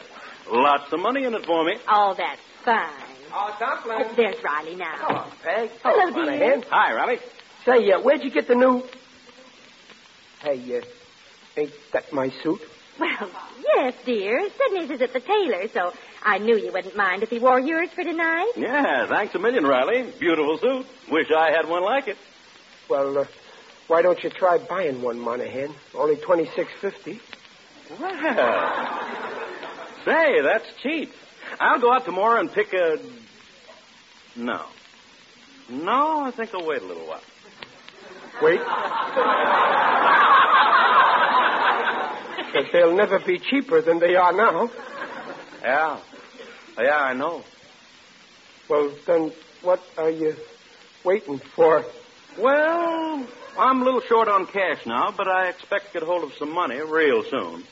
Lots 0.49 0.91
of 0.91 0.99
money 0.99 1.23
in 1.23 1.33
it 1.33 1.45
for 1.45 1.63
me. 1.65 1.75
Oh, 1.87 2.13
that's 2.17 2.41
fine. 2.63 2.89
Oh, 3.33 3.55
Dumpling. 3.59 3.97
Oh, 4.01 4.13
there's 4.15 4.43
Riley 4.43 4.75
now. 4.75 4.95
Oh, 5.09 5.33
Peg. 5.43 5.71
Hello, 5.83 6.11
oh, 6.11 6.13
dear. 6.13 6.25
Monahan. 6.25 6.63
Hi, 6.69 6.93
Riley. 6.93 7.19
Say, 7.65 7.91
uh, 7.91 8.01
where'd 8.01 8.23
you 8.23 8.31
get 8.31 8.47
the 8.47 8.55
new... 8.55 8.83
Hey, 10.41 10.77
uh, 10.77 10.81
ain't 11.57 11.71
that 11.93 12.11
my 12.11 12.29
suit? 12.43 12.61
Well, 12.99 13.29
yes, 13.75 13.93
dear. 14.05 14.49
Sidney's 14.57 14.89
is 14.91 15.01
at 15.01 15.13
the 15.13 15.19
tailor, 15.19 15.67
so 15.73 15.93
I 16.23 16.37
knew 16.37 16.57
you 16.57 16.71
wouldn't 16.71 16.95
mind 16.95 17.23
if 17.23 17.29
he 17.29 17.39
wore 17.39 17.59
yours 17.59 17.89
for 17.95 18.03
tonight. 18.03 18.51
Yeah, 18.55 19.07
thanks 19.07 19.33
a 19.35 19.39
million, 19.39 19.65
Riley. 19.65 20.11
Beautiful 20.19 20.57
suit. 20.57 20.85
Wish 21.11 21.31
I 21.35 21.51
had 21.51 21.67
one 21.67 21.83
like 21.83 22.07
it. 22.07 22.17
Well, 22.89 23.17
uh, 23.19 23.25
why 23.87 24.01
don't 24.01 24.21
you 24.23 24.29
try 24.29 24.57
buying 24.57 25.01
one, 25.01 25.19
Monahan? 25.19 25.73
Only 25.93 26.15
twenty 26.17 26.45
six 26.55 26.71
fifty. 26.81 27.19
Well, 27.99 28.89
say, 30.05 30.41
that's 30.41 30.65
cheap. 30.81 31.11
I'll 31.59 31.79
go 31.79 31.91
out 31.93 32.05
tomorrow 32.05 32.39
and 32.39 32.51
pick 32.51 32.73
a. 32.73 32.97
No. 34.35 34.65
No, 35.69 36.21
I 36.25 36.31
think 36.31 36.53
I'll 36.53 36.65
wait 36.65 36.81
a 36.81 36.85
little 36.85 37.05
while. 37.07 37.21
Wait. 38.41 38.59
They'll 42.73 42.95
never 42.95 43.19
be 43.19 43.37
cheaper 43.37 43.83
than 43.83 43.99
they 43.99 44.15
are 44.15 44.33
now. 44.33 44.67
Yeah. 45.61 45.99
Yeah, 46.75 46.97
I 46.97 47.13
know. 47.13 47.43
Well, 48.67 48.91
then 49.05 49.31
what 49.61 49.79
are 49.95 50.09
you 50.09 50.35
waiting 51.05 51.39
for? 51.55 51.85
Well, 52.39 53.27
I'm 53.59 53.81
a 53.81 53.85
little 53.85 54.01
short 54.01 54.27
on 54.27 54.47
cash 54.47 54.87
now, 54.87 55.13
but 55.15 55.27
I 55.27 55.49
expect 55.49 55.93
to 55.93 55.99
get 55.99 56.03
hold 56.03 56.23
of 56.23 56.31
some 56.39 56.51
money 56.51 56.79
real 56.81 57.23
soon. 57.29 57.63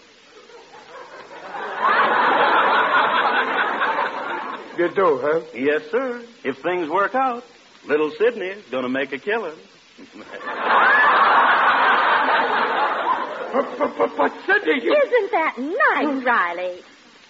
You 4.77 4.87
do, 4.93 5.19
huh? 5.21 5.41
Yes, 5.55 5.81
sir. 5.89 6.23
If 6.43 6.57
things 6.61 6.89
work 6.89 7.15
out, 7.15 7.43
little 7.87 8.11
Sidney's 8.11 8.63
going 8.69 8.83
to 8.83 8.89
make 8.89 9.11
a 9.11 9.17
killing. 9.17 9.57
But, 13.53 13.77
but, 13.77 13.97
but, 13.97 14.17
but 14.17 14.31
Sidney, 14.45 14.83
you... 14.83 14.93
Isn't 14.93 15.31
that 15.31 15.55
nice, 15.57 16.05
mm. 16.05 16.25
Riley? 16.25 16.81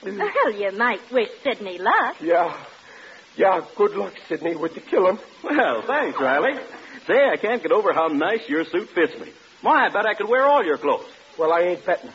Mm. 0.04 0.18
Well, 0.20 0.54
you 0.54 0.72
might 0.78 1.12
wish 1.12 1.30
Sidney 1.44 1.78
luck. 1.80 2.18
Yeah. 2.22 2.66
Yeah, 3.38 3.62
good 3.76 3.96
luck, 3.96 4.14
Sidney, 4.28 4.56
with 4.56 4.74
the 4.76 4.82
killing. 4.82 5.20
Well, 5.44 5.82
thanks, 5.88 6.20
Riley. 6.20 6.60
Say, 7.08 7.30
I 7.32 7.38
can't 7.38 7.62
get 7.62 7.72
over 7.72 7.94
how 7.94 8.08
nice 8.08 8.48
your 8.48 8.66
suit 8.66 8.90
fits 8.90 9.18
me. 9.20 9.32
Why, 9.62 9.86
I 9.86 9.90
bet 9.90 10.06
I 10.06 10.14
could 10.14 10.28
wear 10.30 10.46
all 10.46 10.64
your 10.64 10.78
clothes. 10.78 11.10
Well, 11.38 11.52
I 11.52 11.62
ain't 11.62 11.86
betting. 11.86 12.12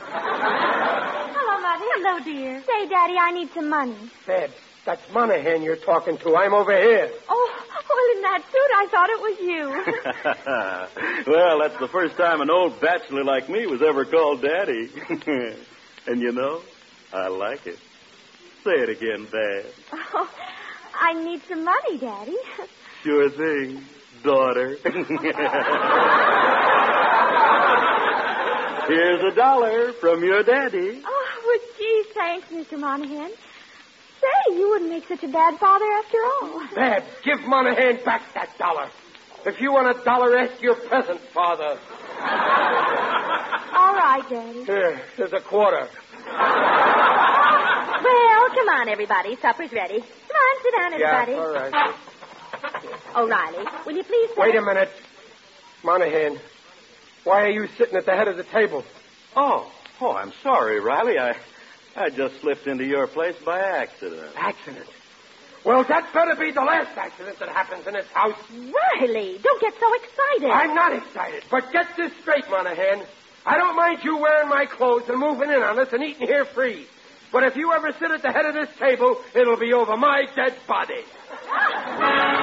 Hello, 0.00 1.60
Mother. 1.60 1.84
Hello, 1.94 2.24
dear. 2.24 2.62
Say, 2.62 2.88
Daddy, 2.88 3.14
I 3.20 3.32
need 3.32 3.50
some 3.54 3.68
money. 3.68 4.10
Babs, 4.26 4.54
that's 4.86 5.02
Monahan 5.12 5.62
you're 5.62 5.76
talking 5.76 6.16
to. 6.18 6.36
I'm 6.36 6.54
over 6.54 6.74
here. 6.74 7.10
Oh, 7.28 7.52
well, 7.88 8.16
in 8.16 8.22
that 8.22 8.42
suit, 8.50 8.70
I 8.76 8.86
thought 8.90 9.10
it 9.10 9.20
was 9.20 9.38
you. 11.26 11.32
well, 11.32 11.58
that's 11.60 11.78
the 11.80 11.88
first 11.88 12.16
time 12.16 12.40
an 12.40 12.50
old 12.50 12.80
bachelor 12.80 13.24
like 13.24 13.48
me 13.48 13.66
was 13.66 13.82
ever 13.82 14.04
called 14.04 14.42
Daddy. 14.42 14.88
and 16.06 16.22
you 16.22 16.32
know, 16.32 16.62
I 17.12 17.28
like 17.28 17.66
it. 17.66 17.78
Say 18.64 18.72
it 18.72 18.88
again, 18.88 19.26
Dad. 19.30 19.66
oh, 20.14 20.30
I 20.94 21.12
need 21.14 21.42
some 21.48 21.64
money, 21.64 21.98
Daddy. 21.98 22.36
Sure 23.02 23.28
thing, 23.30 23.84
daughter. 24.22 24.78
Here's 28.86 29.32
a 29.32 29.34
dollar 29.34 29.92
from 29.94 30.22
your 30.22 30.44
daddy. 30.44 31.02
Oh, 31.04 31.26
well, 31.44 31.58
gee, 31.76 32.04
thanks, 32.14 32.46
Mr. 32.48 32.78
Monahan. 32.78 33.32
Say, 34.26 34.56
you 34.56 34.68
wouldn't 34.70 34.90
make 34.90 35.06
such 35.08 35.22
a 35.22 35.28
bad 35.28 35.58
father 35.58 35.84
after 36.04 36.18
all. 36.24 36.62
Babs, 36.74 37.06
give 37.24 37.40
Monahan 37.46 38.02
back 38.04 38.22
that 38.34 38.56
dollar. 38.58 38.88
If 39.44 39.60
you 39.60 39.72
want 39.72 39.96
a 39.96 40.04
dollar, 40.04 40.36
ask 40.36 40.60
your 40.60 40.74
present 40.74 41.20
father. 41.32 41.78
All 43.72 43.94
right, 43.94 44.24
Daddy. 44.28 44.64
Here, 44.64 45.00
here's 45.16 45.32
a 45.32 45.40
quarter. 45.40 45.88
Well, 48.02 48.48
come 48.50 48.68
on, 48.68 48.88
everybody. 48.88 49.36
Supper's 49.40 49.72
ready. 49.72 50.00
Come 50.00 50.36
on, 50.36 50.62
sit 50.62 50.72
down, 50.76 50.92
everybody. 50.94 51.32
Yeah, 51.32 51.38
all 51.38 51.52
right. 51.52 51.94
Oh, 53.14 53.28
Riley, 53.28 53.64
will 53.86 53.94
you 53.96 54.02
please 54.04 54.28
sit? 54.30 54.38
Wait 54.38 54.56
a 54.56 54.62
minute. 54.62 54.90
Monahan, 55.84 56.38
why 57.24 57.42
are 57.42 57.50
you 57.50 57.68
sitting 57.78 57.96
at 57.96 58.04
the 58.06 58.12
head 58.12 58.28
of 58.28 58.36
the 58.36 58.44
table? 58.44 58.84
Oh, 59.36 59.70
oh, 60.00 60.12
I'm 60.12 60.32
sorry, 60.42 60.80
Riley. 60.80 61.18
I, 61.18 61.36
I 61.96 62.10
just 62.10 62.40
slipped 62.42 62.66
into 62.66 62.84
your 62.84 63.06
place 63.06 63.36
by 63.44 63.58
accident. 63.58 64.30
Accident. 64.36 64.86
Well, 65.64 65.82
that 65.88 66.12
better 66.12 66.36
be 66.36 66.52
the 66.52 66.60
last 66.60 66.96
accident 66.96 67.38
that 67.40 67.48
happens 67.48 67.86
in 67.86 67.94
this 67.94 68.06
house. 68.12 68.38
Riley, 68.52 69.38
don't 69.42 69.60
get 69.60 69.72
so 69.80 69.94
excited. 69.94 70.50
I'm 70.50 70.74
not 70.74 70.92
excited, 70.92 71.42
but 71.50 71.72
get 71.72 71.86
this 71.96 72.12
straight, 72.20 72.44
Monahan. 72.50 73.02
I 73.46 73.56
don't 73.56 73.74
mind 73.76 74.00
you 74.04 74.18
wearing 74.18 74.48
my 74.48 74.66
clothes 74.66 75.08
and 75.08 75.18
moving 75.18 75.50
in 75.50 75.62
on 75.62 75.78
us 75.78 75.88
and 75.92 76.04
eating 76.04 76.26
here 76.26 76.44
free. 76.44 76.86
But 77.32 77.44
if 77.44 77.56
you 77.56 77.72
ever 77.72 77.92
sit 77.92 78.10
at 78.10 78.22
the 78.22 78.30
head 78.30 78.44
of 78.44 78.54
this 78.54 78.68
table, 78.78 79.20
it'll 79.34 79.56
be 79.58 79.72
over 79.72 79.96
my 79.96 80.26
dead 80.36 80.54
body. 80.68 81.02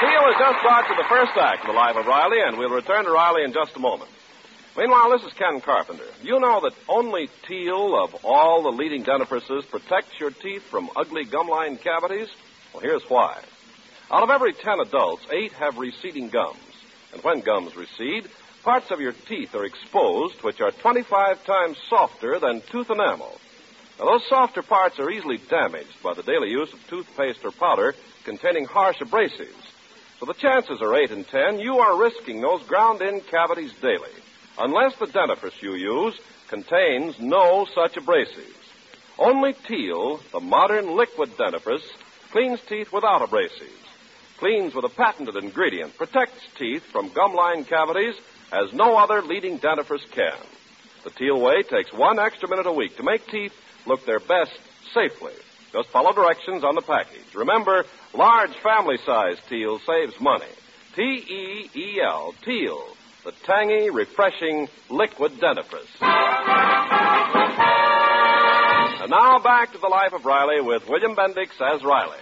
Teal 0.00 0.32
has 0.32 0.38
just 0.38 0.62
brought 0.62 0.88
to 0.88 0.94
the 0.96 1.08
first 1.10 1.36
act 1.36 1.60
of 1.60 1.66
the 1.66 1.76
life 1.76 1.94
of 1.94 2.06
Riley, 2.06 2.40
and 2.40 2.56
we'll 2.56 2.70
return 2.70 3.04
to 3.04 3.10
Riley 3.10 3.44
in 3.44 3.52
just 3.52 3.76
a 3.76 3.80
moment. 3.80 4.10
Meanwhile, 4.74 5.10
this 5.10 5.24
is 5.24 5.34
Ken 5.34 5.60
Carpenter. 5.60 6.06
You 6.22 6.40
know 6.40 6.62
that 6.62 6.72
only 6.88 7.28
Teal, 7.46 8.02
of 8.02 8.24
all 8.24 8.62
the 8.62 8.70
leading 8.70 9.04
dentifrices, 9.04 9.68
protects 9.68 10.18
your 10.18 10.30
teeth 10.30 10.62
from 10.62 10.88
ugly 10.96 11.24
gum-line 11.26 11.76
cavities? 11.76 12.28
Well, 12.72 12.82
here's 12.82 13.02
why. 13.10 13.42
Out 14.10 14.22
of 14.22 14.30
every 14.30 14.54
ten 14.54 14.80
adults, 14.80 15.26
eight 15.30 15.52
have 15.52 15.76
receding 15.76 16.30
gums. 16.30 16.56
And 17.12 17.22
when 17.22 17.40
gums 17.40 17.76
recede, 17.76 18.30
parts 18.62 18.90
of 18.90 19.02
your 19.02 19.12
teeth 19.12 19.54
are 19.54 19.66
exposed 19.66 20.42
which 20.42 20.62
are 20.62 20.70
25 20.70 21.44
times 21.44 21.76
softer 21.90 22.38
than 22.38 22.62
tooth 22.72 22.88
enamel. 22.88 23.38
Now, 23.98 24.06
those 24.06 24.26
softer 24.30 24.62
parts 24.62 24.98
are 24.98 25.10
easily 25.10 25.36
damaged 25.36 26.02
by 26.02 26.14
the 26.14 26.22
daily 26.22 26.48
use 26.48 26.72
of 26.72 26.88
toothpaste 26.88 27.44
or 27.44 27.50
powder 27.50 27.94
containing 28.24 28.64
harsh 28.64 28.96
abrasives. 29.00 29.66
So 30.20 30.26
the 30.26 30.34
chances 30.34 30.82
are 30.82 30.94
8 30.94 31.12
in 31.12 31.24
10 31.24 31.60
you 31.60 31.78
are 31.78 31.98
risking 31.98 32.42
those 32.42 32.62
ground 32.64 33.00
in 33.00 33.22
cavities 33.22 33.72
daily, 33.80 34.12
unless 34.58 34.94
the 34.96 35.06
dentifrice 35.06 35.62
you 35.62 35.74
use 35.74 36.14
contains 36.48 37.18
no 37.18 37.66
such 37.74 37.94
abrasives. 37.94 38.54
Only 39.18 39.54
Teal, 39.66 40.20
the 40.30 40.40
modern 40.40 40.94
liquid 40.94 41.30
dentifrice, 41.38 41.86
cleans 42.32 42.60
teeth 42.68 42.92
without 42.92 43.22
abrasives. 43.22 43.70
Cleans 44.36 44.74
with 44.74 44.84
a 44.84 44.90
patented 44.90 45.36
ingredient, 45.36 45.96
protects 45.96 46.42
teeth 46.58 46.82
from 46.92 47.14
gum 47.14 47.34
line 47.34 47.64
cavities 47.64 48.14
as 48.52 48.74
no 48.74 48.98
other 48.98 49.22
leading 49.22 49.58
dentifrice 49.58 50.10
can. 50.10 50.38
The 51.02 51.10
Teal 51.10 51.40
way 51.40 51.62
takes 51.62 51.94
one 51.94 52.18
extra 52.18 52.46
minute 52.46 52.66
a 52.66 52.72
week 52.72 52.98
to 52.98 53.02
make 53.02 53.26
teeth 53.26 53.54
look 53.86 54.04
their 54.04 54.20
best 54.20 54.52
safely. 54.92 55.32
Just 55.72 55.88
follow 55.90 56.12
directions 56.12 56.64
on 56.64 56.74
the 56.74 56.82
package. 56.82 57.34
Remember, 57.34 57.84
large 58.14 58.56
family 58.62 58.96
size 59.06 59.36
Teal 59.48 59.78
saves 59.86 60.20
money. 60.20 60.46
T 60.96 61.02
E 61.02 61.70
E 61.74 62.00
L, 62.02 62.34
Teal, 62.44 62.96
the 63.24 63.32
tangy, 63.44 63.90
refreshing 63.90 64.68
liquid 64.88 65.32
dentifrice. 65.40 65.86
And 69.00 69.10
now 69.10 69.38
back 69.38 69.72
to 69.72 69.78
the 69.78 69.88
life 69.88 70.12
of 70.12 70.24
Riley 70.24 70.60
with 70.60 70.88
William 70.88 71.14
Bendix 71.14 71.60
as 71.60 71.84
Riley. 71.84 72.18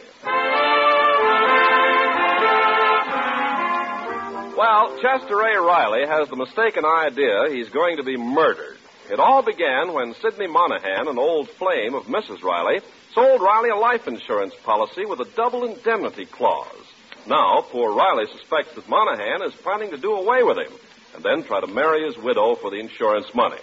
Well, 4.56 4.98
Chester 5.00 5.40
A. 5.40 5.60
Riley 5.62 6.06
has 6.06 6.28
the 6.28 6.36
mistaken 6.36 6.84
idea 6.84 7.46
he's 7.50 7.68
going 7.68 7.96
to 7.96 8.02
be 8.02 8.16
murdered. 8.16 8.76
It 9.10 9.20
all 9.20 9.42
began 9.42 9.94
when 9.94 10.14
Sidney 10.14 10.48
Monahan, 10.48 11.08
an 11.08 11.18
old 11.18 11.48
flame 11.48 11.94
of 11.94 12.04
Mrs. 12.04 12.42
Riley, 12.42 12.80
sold 13.14 13.40
Riley 13.40 13.70
a 13.70 13.76
life 13.76 14.06
insurance 14.06 14.54
policy 14.64 15.04
with 15.04 15.20
a 15.20 15.30
double 15.36 15.64
indemnity 15.64 16.26
clause. 16.26 16.84
Now, 17.26 17.62
poor 17.70 17.94
Riley 17.94 18.26
suspects 18.26 18.74
that 18.74 18.88
Monahan 18.88 19.42
is 19.42 19.54
planning 19.62 19.90
to 19.90 19.98
do 19.98 20.12
away 20.12 20.42
with 20.42 20.58
him 20.58 20.72
and 21.14 21.22
then 21.22 21.44
try 21.44 21.60
to 21.60 21.66
marry 21.66 22.06
his 22.06 22.16
widow 22.16 22.54
for 22.54 22.70
the 22.70 22.78
insurance 22.78 23.26
money. 23.34 23.62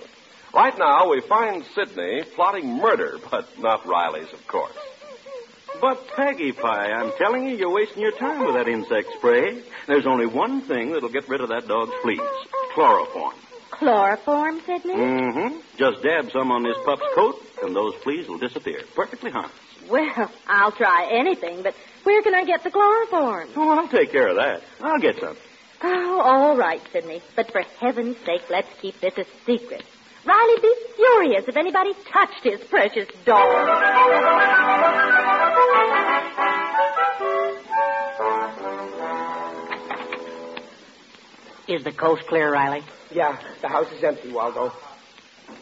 Right 0.54 0.78
now, 0.78 1.10
we 1.10 1.22
find 1.22 1.66
Sidney 1.74 2.24
plotting 2.36 2.78
murder, 2.78 3.18
but 3.32 3.48
not 3.60 3.86
Riley's, 3.86 4.32
of 4.34 4.48
course. 4.48 4.78
But, 5.82 6.08
Peggy 6.16 6.54
Pie, 6.54 6.92
I'm 6.92 7.12
telling 7.18 7.48
you, 7.48 7.56
you're 7.58 7.74
wasting 7.74 8.02
your 8.02 8.18
time 8.18 8.46
with 8.46 8.56
that 8.56 8.70
insect 8.70 9.10
spray. 9.18 9.62
There's 9.88 10.06
only 10.06 10.25
one 10.25 10.62
thing 10.62 10.94
that'll 10.94 11.10
get 11.10 11.28
rid 11.28 11.42
of 11.42 11.50
that 11.50 11.68
dog's 11.68 11.92
fleas 12.02 12.22
chloroform. 12.74 13.34
Chloroform, 13.79 14.62
Sidney? 14.65 14.94
Mm-hmm. 14.96 15.60
Just 15.77 16.01
dab 16.03 16.32
some 16.32 16.51
on 16.51 16.63
this 16.63 16.77
pup's 16.86 17.03
coat, 17.13 17.36
and 17.63 17.75
those 17.75 17.94
fleas 17.96 18.27
will 18.27 18.38
disappear. 18.38 18.82
Perfectly 18.96 19.32
harmless. 19.32 19.53
Well, 19.89 20.32
I'll 20.48 20.72
try 20.72 21.10
anything, 21.12 21.62
but 21.62 21.75
where 22.03 22.22
can 22.22 22.34
I 22.34 22.44
get 22.44 22.63
the 22.63 22.72
chloroform? 22.72 23.50
Oh, 23.55 23.70
I'll 23.70 23.88
take 23.88 24.12
care 24.12 24.27
of 24.29 24.38
that. 24.38 24.62
I'll 24.82 25.00
get 25.00 25.20
some. 25.20 25.38
Oh, 25.84 26.22
all 26.22 26.58
right, 26.58 26.82
Sidney. 26.91 27.22
But 27.36 27.51
for 27.51 27.62
heaven's 27.79 28.17
sake, 28.25 28.44
let's 28.50 28.70
keep 28.82 29.00
this 29.00 29.17
a 29.17 29.25
secret. 29.46 29.84
Riley'd 30.25 30.62
be 30.62 30.75
furious 30.96 31.46
if 31.48 31.55
anybody 31.55 31.94
touched 32.12 32.44
his 32.44 32.60
precious 32.67 33.08
dog. 33.25 33.46
Is 41.68 41.84
the 41.84 41.92
coast 41.92 42.28
clear, 42.28 42.52
Riley? 42.52 42.84
Yeah, 43.12 43.40
the 43.62 43.68
house 43.68 43.92
is 43.92 44.04
empty, 44.04 44.32
Waldo. 44.32 44.72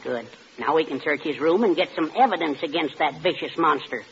Good. 0.04 0.28
Now 0.60 0.76
we 0.76 0.84
can 0.84 1.00
search 1.02 1.22
his 1.22 1.40
room 1.40 1.64
and 1.64 1.76
get 1.76 1.90
some 1.96 2.12
evidence 2.16 2.62
against 2.62 2.98
that 3.00 3.22
vicious 3.22 3.58
monster. 3.58 4.04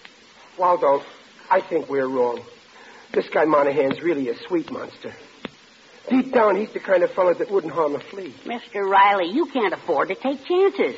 Waldo, 0.57 1.03
I 1.49 1.59
think 1.61 1.89
we're 1.89 2.07
wrong. 2.07 2.41
This 3.11 3.27
guy 3.29 3.43
Monahan's 3.45 4.01
really 4.01 4.29
a 4.29 4.37
sweet 4.47 4.71
monster. 4.71 5.13
Deep 6.09 6.31
down, 6.31 6.55
he's 6.55 6.71
the 6.71 6.79
kind 6.79 7.03
of 7.03 7.11
fellow 7.11 7.33
that 7.33 7.51
wouldn't 7.51 7.73
harm 7.73 7.95
a 7.95 7.99
flea. 7.99 8.33
Mr. 8.45 8.89
Riley, 8.89 9.29
you 9.31 9.45
can't 9.47 9.73
afford 9.73 10.07
to 10.09 10.15
take 10.15 10.43
chances. 10.45 10.95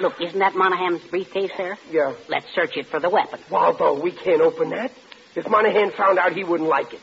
Look, 0.00 0.20
isn't 0.20 0.38
that 0.38 0.54
Monahan's 0.54 1.02
briefcase 1.02 1.50
there? 1.56 1.76
Yeah. 1.90 2.14
Let's 2.28 2.46
search 2.54 2.76
it 2.76 2.86
for 2.86 3.00
the 3.00 3.10
weapon. 3.10 3.40
Waldo, 3.50 4.00
we 4.00 4.12
can't 4.12 4.40
open 4.40 4.70
that. 4.70 4.92
If 5.36 5.48
Monahan 5.48 5.90
found 5.90 6.18
out, 6.18 6.32
he 6.32 6.44
wouldn't 6.44 6.68
like 6.68 6.92
it. 6.94 7.00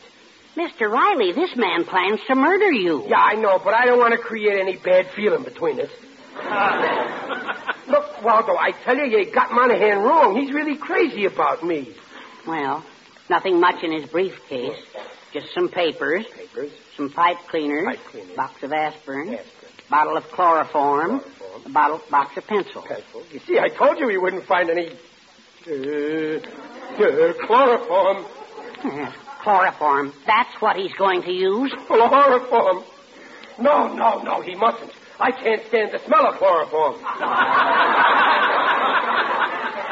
Mr. 0.56 0.90
Riley, 0.90 1.32
this 1.32 1.56
man 1.56 1.84
plans 1.84 2.20
to 2.28 2.34
murder 2.34 2.70
you. 2.70 3.04
Yeah, 3.08 3.18
I 3.20 3.34
know, 3.34 3.58
but 3.62 3.72
I 3.74 3.86
don't 3.86 3.98
want 3.98 4.12
to 4.12 4.18
create 4.18 4.58
any 4.60 4.76
bad 4.76 5.06
feeling 5.16 5.44
between 5.44 5.80
us. 5.80 5.88
Look, 7.88 8.22
Waldo, 8.22 8.54
I 8.56 8.72
tell 8.84 8.96
you, 8.96 9.04
you 9.18 9.32
got 9.32 9.50
Monahan 9.52 9.98
wrong. 10.02 10.36
He's 10.40 10.52
really 10.52 10.76
crazy 10.76 11.24
about 11.24 11.62
me. 11.64 11.94
Well, 12.46 12.84
nothing 13.30 13.60
much 13.60 13.82
in 13.82 13.92
his 13.92 14.08
briefcase. 14.10 14.78
Just 15.32 15.46
some 15.54 15.68
papers, 15.68 16.26
Papers, 16.36 16.70
some 16.96 17.10
pipe 17.10 17.38
cleaners, 17.48 17.86
Pipe 17.86 17.98
cleaners. 18.10 18.36
box 18.36 18.62
of 18.62 18.72
aspirin, 18.72 19.28
aspirin, 19.34 19.72
bottle 19.90 20.16
of 20.18 20.24
chloroform, 20.24 21.20
Chloroform. 21.20 21.62
a 21.66 21.68
bottle, 21.70 22.00
box 22.10 22.36
of 22.36 22.46
pencils. 22.46 22.84
pencil. 22.86 23.22
You 23.32 23.40
see, 23.40 23.58
I 23.58 23.68
told 23.68 23.98
you 23.98 24.08
he 24.08 24.18
wouldn't 24.18 24.44
find 24.44 24.68
any 24.68 24.88
uh, 25.66 26.40
uh, 27.02 27.32
chloroform. 27.46 28.26
Chloroform. 29.42 30.12
That's 30.26 30.54
what 30.60 30.76
he's 30.76 30.92
going 30.94 31.22
to 31.22 31.32
use. 31.32 31.72
Chloroform. 31.86 32.84
No, 33.58 33.92
no, 33.92 34.22
no, 34.22 34.40
he 34.40 34.54
mustn't. 34.54 34.92
I 35.18 35.30
can't 35.32 35.64
stand 35.66 35.92
the 35.92 35.98
smell 36.06 36.26
of 36.26 36.36
chloroform. 36.36 36.94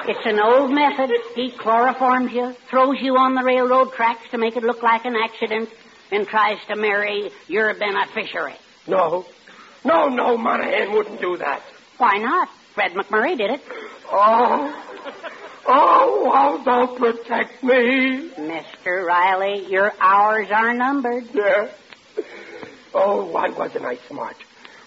It's 0.09 0.27
an 0.27 0.41
old 0.41 0.71
method. 0.73 1.11
He 1.35 1.53
chloroforms 1.53 2.33
you, 2.33 2.55
throws 2.69 2.97
you 3.01 3.17
on 3.17 3.35
the 3.35 3.43
railroad 3.43 3.93
tracks 3.93 4.29
to 4.31 4.39
make 4.39 4.57
it 4.57 4.63
look 4.63 4.83
like 4.83 5.05
an 5.05 5.15
accident, 5.15 5.69
and 6.11 6.27
tries 6.27 6.59
to 6.69 6.77
marry 6.77 7.31
your 7.47 7.75
beneficiary. 7.75 8.55
No, 8.89 9.27
no, 9.85 10.09
no, 10.09 10.37
Monahan 10.37 10.93
wouldn't 10.93 11.21
do 11.21 11.37
that. 11.37 11.63
Why 11.99 12.19
not? 12.19 12.49
Fred 12.75 12.93
MacMurray 12.93 13.37
did 13.37 13.51
it. 13.51 13.61
Oh, 14.11 14.75
oh, 15.67 16.31
oh 16.33 16.63
Waldo, 16.67 16.97
protect 16.97 17.63
me. 17.63 18.31
Mr. 18.39 19.05
Riley, 19.07 19.67
your 19.71 19.93
hours 20.01 20.49
are 20.51 20.75
numbered. 20.75 21.29
Yeah. 21.35 21.71
Oh, 22.95 23.25
why 23.27 23.49
wasn't 23.51 23.85
I 23.85 23.97
smart? 24.09 24.37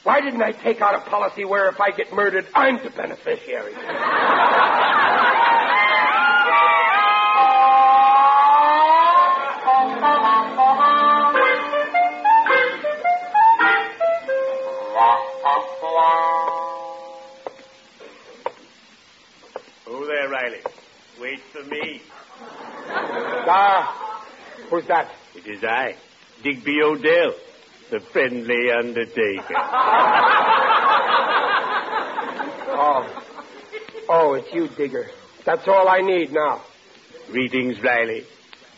Why 0.04 0.20
didn't 0.20 0.42
I 0.42 0.52
take 0.52 0.82
out 0.82 0.96
a 0.96 1.10
policy 1.10 1.46
where 1.46 1.70
if 1.70 1.80
I 1.80 1.92
get 1.92 2.12
murdered, 2.12 2.46
I'm 2.54 2.84
the 2.84 2.90
beneficiary? 2.90 3.74
Riley. 20.44 20.60
Wait 21.22 21.40
for 21.54 21.64
me. 21.64 22.02
Ah, 22.90 24.26
who's 24.70 24.86
that? 24.88 25.10
It 25.36 25.48
is 25.48 25.64
I, 25.64 25.96
Digby 26.44 26.82
O'Dell, 26.84 27.34
the 27.90 28.00
friendly 28.12 28.72
undertaker. 28.72 29.56
Oh, 32.76 33.24
oh, 34.10 34.34
it's 34.34 34.52
you, 34.52 34.68
Digger. 34.68 35.06
That's 35.46 35.68
all 35.68 35.88
I 35.88 36.00
need 36.02 36.34
now. 36.34 36.64
Greetings, 37.30 37.80
Riley. 37.84 38.26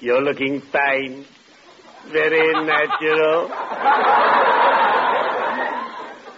You're 0.01 0.21
looking 0.21 0.59
fine. 0.59 1.25
Very 2.11 2.65
natural. 2.65 3.47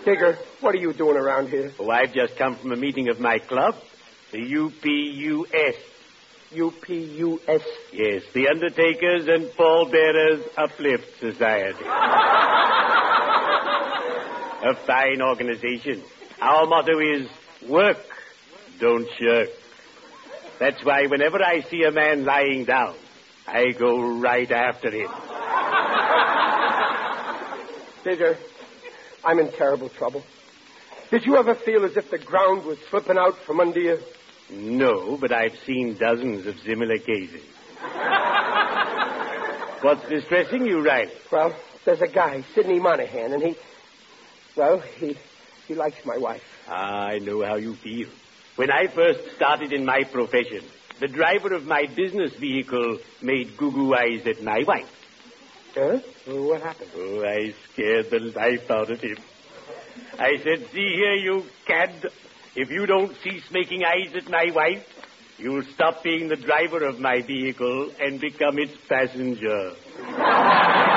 Digger, 0.05 0.37
what 0.61 0.75
are 0.75 0.77
you 0.77 0.93
doing 0.93 1.17
around 1.17 1.49
here? 1.49 1.73
Oh, 1.79 1.89
I've 1.89 2.13
just 2.13 2.37
come 2.37 2.55
from 2.57 2.73
a 2.73 2.77
meeting 2.77 3.09
of 3.09 3.19
my 3.19 3.39
club, 3.39 3.73
the 4.31 4.39
UPUS. 4.39 5.75
U-P-U-S. 6.49 7.61
Yes, 7.91 8.23
the 8.33 8.47
Undertakers 8.47 9.27
and 9.27 9.51
Pallbearers 9.57 10.45
Uplift 10.57 11.19
Society. 11.19 11.83
a 14.63 14.75
fine 14.85 15.21
organization. 15.21 16.01
Our 16.41 16.65
motto 16.67 16.99
is 16.99 17.27
work, 17.67 17.97
don't 18.79 19.09
shirk. 19.19 19.49
That's 20.59 20.83
why 20.85 21.07
whenever 21.07 21.43
I 21.43 21.63
see 21.69 21.83
a 21.83 21.91
man 21.91 22.23
lying 22.23 22.63
down, 22.65 22.95
I 23.45 23.71
go 23.71 24.17
right 24.17 24.49
after 24.49 24.89
him. 24.89 25.09
Digger, 28.03 28.37
I'm 29.23 29.39
in 29.39 29.51
terrible 29.51 29.89
trouble. 29.89 30.23
Did 31.11 31.25
you 31.25 31.37
ever 31.37 31.55
feel 31.55 31.85
as 31.85 31.97
if 31.97 32.09
the 32.09 32.17
ground 32.17 32.65
was 32.65 32.77
slipping 32.89 33.17
out 33.17 33.37
from 33.45 33.59
under 33.59 33.79
you? 33.79 33.99
No, 34.49 35.17
but 35.17 35.31
I've 35.31 35.57
seen 35.65 35.97
dozens 35.99 36.45
of 36.45 36.57
similar 36.59 36.97
cases. 36.97 37.43
What's 39.81 40.07
distressing 40.09 40.65
you, 40.65 40.81
Riley? 40.81 41.11
Well, 41.31 41.55
there's 41.85 42.01
a 42.01 42.07
guy, 42.07 42.43
Sidney 42.55 42.79
Monahan, 42.79 43.33
and 43.33 43.43
he. 43.43 43.55
Well, 44.55 44.79
he. 44.79 45.17
He 45.67 45.75
likes 45.75 45.97
my 46.05 46.17
wife. 46.17 46.43
Ah, 46.67 47.07
I 47.07 47.19
know 47.19 47.45
how 47.45 47.55
you 47.55 47.75
feel. 47.75 48.07
When 48.55 48.71
I 48.71 48.87
first 48.87 49.35
started 49.35 49.73
in 49.73 49.85
my 49.85 50.03
profession, 50.03 50.63
the 50.99 51.07
driver 51.07 51.53
of 51.53 51.65
my 51.65 51.85
business 51.95 52.33
vehicle 52.35 52.99
made 53.21 53.57
goo-goo 53.57 53.93
eyes 53.93 54.25
at 54.25 54.41
my 54.41 54.63
wife. 54.65 54.89
Huh? 55.75 55.99
Well, 56.25 56.47
what 56.47 56.61
happened? 56.61 56.89
Oh, 56.95 57.23
I 57.23 57.53
scared 57.71 58.09
the 58.09 58.19
life 58.19 58.71
out 58.71 58.89
of 58.89 59.01
him. 59.01 59.17
I 60.17 60.37
said, 60.37 60.67
see 60.71 60.93
here, 60.95 61.13
you 61.13 61.43
cad. 61.67 61.91
If 62.59 62.71
you 62.71 62.87
don't 62.87 63.15
cease 63.23 63.43
making 63.51 63.83
eyes 63.83 64.15
at 64.15 64.27
my 64.29 64.47
wife, 64.53 64.83
you'll 65.37 65.61
stop 65.75 66.03
being 66.03 66.27
the 66.27 66.35
driver 66.35 66.83
of 66.85 66.99
my 66.99 67.21
vehicle 67.21 67.91
and 68.01 68.19
become 68.19 68.57
its 68.57 68.73
passenger. 68.89 69.73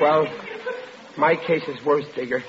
Well, 0.00 0.28
my 1.16 1.34
case 1.34 1.64
is 1.66 1.84
worse, 1.84 2.04
Digger. 2.14 2.40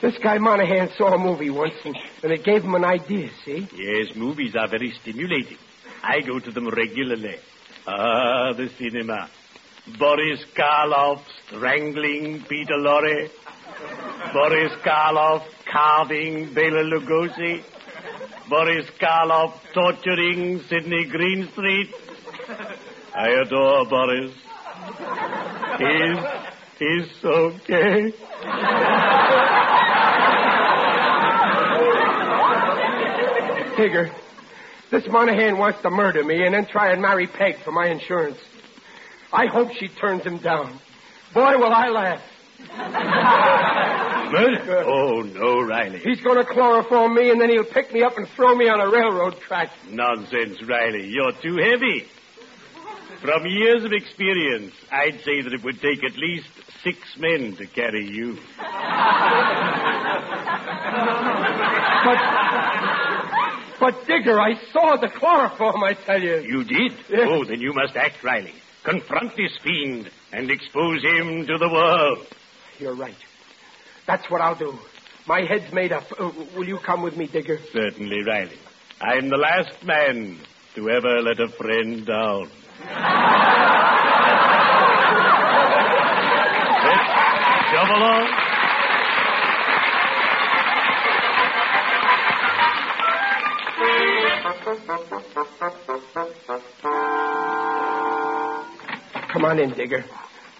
This 0.00 0.16
guy 0.22 0.38
Monahan 0.38 0.90
saw 0.96 1.12
a 1.12 1.18
movie 1.18 1.50
once, 1.50 1.74
and, 1.84 1.96
and 2.22 2.32
it 2.32 2.44
gave 2.44 2.62
him 2.62 2.74
an 2.76 2.84
idea, 2.84 3.30
see? 3.44 3.66
Yes, 3.74 4.14
movies 4.14 4.54
are 4.54 4.68
very 4.68 4.92
stimulating. 5.02 5.58
I 6.04 6.20
go 6.20 6.38
to 6.38 6.52
them 6.52 6.68
regularly. 6.68 7.34
Ah, 7.86 8.52
the 8.52 8.68
cinema. 8.78 9.28
Boris 9.98 10.44
Karloff 10.56 11.20
strangling 11.48 12.44
Peter 12.48 12.76
Lorre. 12.78 13.28
Boris 14.34 14.72
Karloff 14.84 15.44
carving 15.70 16.52
Bela 16.54 16.82
Lugosi. 16.82 17.62
Boris 18.50 18.84
Karloff 19.00 19.52
torturing 19.72 20.60
Sidney 20.68 21.06
Greenstreet. 21.06 21.94
I 23.14 23.28
adore 23.28 23.86
Boris. 23.88 24.32
He's, 25.78 26.18
he's 26.80 27.20
so 27.22 27.52
gay. 27.64 28.12
Digger, 33.76 34.10
this 34.90 35.04
Monahan 35.08 35.58
wants 35.58 35.80
to 35.82 35.90
murder 35.90 36.24
me 36.24 36.44
and 36.44 36.54
then 36.56 36.66
try 36.66 36.90
and 36.90 37.00
marry 37.00 37.28
Peg 37.28 37.62
for 37.64 37.70
my 37.70 37.86
insurance. 37.86 38.38
I 39.32 39.46
hope 39.46 39.70
she 39.78 39.86
turns 39.86 40.24
him 40.24 40.38
down. 40.38 40.80
Boy, 41.32 41.56
will 41.56 41.72
I 41.72 41.88
laugh. 41.88 42.22
Murder? 44.30 44.84
Oh, 44.86 45.22
no, 45.22 45.60
Riley. 45.62 46.00
He's 46.00 46.20
going 46.20 46.38
to 46.38 46.44
chloroform 46.44 47.14
me 47.14 47.30
and 47.30 47.40
then 47.40 47.50
he'll 47.50 47.64
pick 47.64 47.92
me 47.92 48.02
up 48.02 48.16
and 48.16 48.28
throw 48.28 48.54
me 48.54 48.68
on 48.68 48.80
a 48.80 48.90
railroad 48.90 49.40
track. 49.40 49.70
Nonsense, 49.88 50.62
Riley. 50.66 51.08
You're 51.08 51.32
too 51.42 51.56
heavy. 51.56 52.06
From 53.20 53.46
years 53.46 53.84
of 53.84 53.92
experience, 53.92 54.74
I'd 54.90 55.20
say 55.24 55.40
that 55.42 55.52
it 55.54 55.62
would 55.64 55.80
take 55.80 56.04
at 56.04 56.16
least 56.18 56.48
six 56.82 56.98
men 57.18 57.56
to 57.56 57.66
carry 57.66 58.06
you. 58.06 58.38
But, 62.04 62.18
but 63.80 64.06
Digger, 64.06 64.38
I 64.38 64.54
saw 64.72 64.96
the 64.96 65.08
chloroform, 65.08 65.82
I 65.82 65.94
tell 65.94 66.22
you. 66.22 66.38
You 66.40 66.64
did? 66.64 66.92
Yes. 67.08 67.28
Oh, 67.30 67.44
then 67.44 67.60
you 67.60 67.72
must 67.72 67.96
act, 67.96 68.22
Riley. 68.22 68.54
Confront 68.84 69.34
this 69.36 69.56
fiend 69.62 70.10
and 70.32 70.50
expose 70.50 71.02
him 71.02 71.46
to 71.46 71.58
the 71.58 71.68
world. 71.68 72.26
You're 72.78 72.94
right. 72.94 73.16
That's 74.06 74.28
what 74.30 74.40
I'll 74.40 74.54
do. 74.54 74.78
My 75.26 75.40
head's 75.42 75.72
made 75.72 75.92
up. 75.92 76.04
Uh, 76.18 76.30
will 76.54 76.66
you 76.66 76.78
come 76.78 77.02
with 77.02 77.16
me, 77.16 77.26
Digger? 77.26 77.58
Certainly, 77.72 78.22
Riley. 78.24 78.58
I'm 79.00 79.28
the 79.30 79.36
last 79.36 79.82
man 79.82 80.38
to 80.74 80.90
ever 80.90 81.22
let 81.22 81.40
a 81.40 81.48
friend 81.48 82.06
down. 82.06 82.50
Let's 86.84 87.70
shove 87.70 87.88
along. 87.88 88.28
Come 99.32 99.44
on 99.44 99.58
in, 99.58 99.70
Digger. 99.70 100.04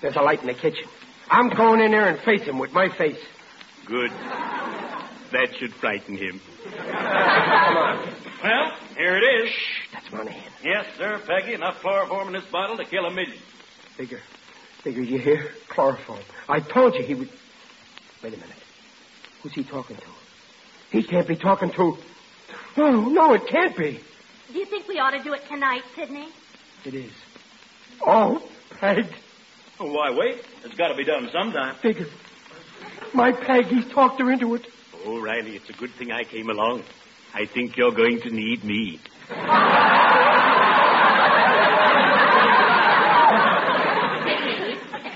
There's 0.00 0.16
a 0.16 0.22
light 0.22 0.40
in 0.40 0.46
the 0.46 0.54
kitchen. 0.54 0.88
I'm 1.30 1.50
going 1.50 1.80
in 1.80 1.92
there 1.92 2.08
and 2.08 2.18
face 2.20 2.42
him 2.42 2.58
with 2.58 2.72
my 2.72 2.88
face. 2.96 3.18
Good. 3.86 4.10
That 4.10 5.48
should 5.58 5.74
frighten 5.74 6.16
him. 6.16 6.40
Come 6.64 7.76
on. 7.76 8.14
Well, 8.42 8.72
here 8.96 9.16
it 9.16 9.22
is. 9.22 9.50
That's 9.92 10.10
Monahan. 10.12 10.52
Yes, 10.62 10.86
sir, 10.96 11.20
Peggy. 11.26 11.54
Enough 11.54 11.80
chloroform 11.80 12.28
in 12.28 12.34
this 12.34 12.50
bottle 12.50 12.76
to 12.76 12.84
kill 12.84 13.04
a 13.04 13.10
million. 13.10 13.38
Digger. 13.96 14.20
Digger, 14.84 15.02
you 15.02 15.18
hear? 15.18 15.50
Chloroform. 15.68 16.20
I 16.48 16.60
told 16.60 16.94
you 16.94 17.02
he 17.02 17.14
would. 17.14 17.30
Wait 18.22 18.34
a 18.34 18.36
minute. 18.36 18.56
Who's 19.42 19.52
he 19.54 19.64
talking 19.64 19.96
to? 19.96 20.02
He 20.90 21.02
can't 21.02 21.26
be 21.26 21.36
talking 21.36 21.70
to. 21.72 21.96
No, 22.76 23.08
no, 23.08 23.34
it 23.34 23.46
can't 23.46 23.76
be. 23.76 24.00
Do 24.52 24.58
you 24.58 24.66
think 24.66 24.88
we 24.88 24.98
ought 24.98 25.10
to 25.10 25.22
do 25.22 25.32
it 25.32 25.42
tonight, 25.48 25.82
Sidney? 25.96 26.28
It 26.84 26.94
is. 26.94 27.12
Oh, 28.06 28.42
Peg. 28.78 29.06
Oh, 29.80 29.90
why 29.92 30.10
wait? 30.16 30.42
It's 30.64 30.74
got 30.76 30.88
to 30.88 30.96
be 30.96 31.04
done 31.04 31.28
sometime. 31.32 31.76
Digger. 31.82 32.06
My 33.14 33.30
Peg, 33.30 33.66
he's 33.66 33.86
talked 33.92 34.18
her 34.20 34.30
into 34.32 34.56
it. 34.56 34.66
Oh, 35.06 35.20
Riley, 35.20 35.54
it's 35.54 35.70
a 35.70 35.72
good 35.72 35.90
thing 35.90 36.10
I 36.10 36.24
came 36.24 36.50
along. 36.50 36.82
I 37.32 37.46
think 37.46 37.76
you're 37.76 37.92
going 37.92 38.20
to 38.22 38.30
need 38.30 38.64
me. 38.64 39.00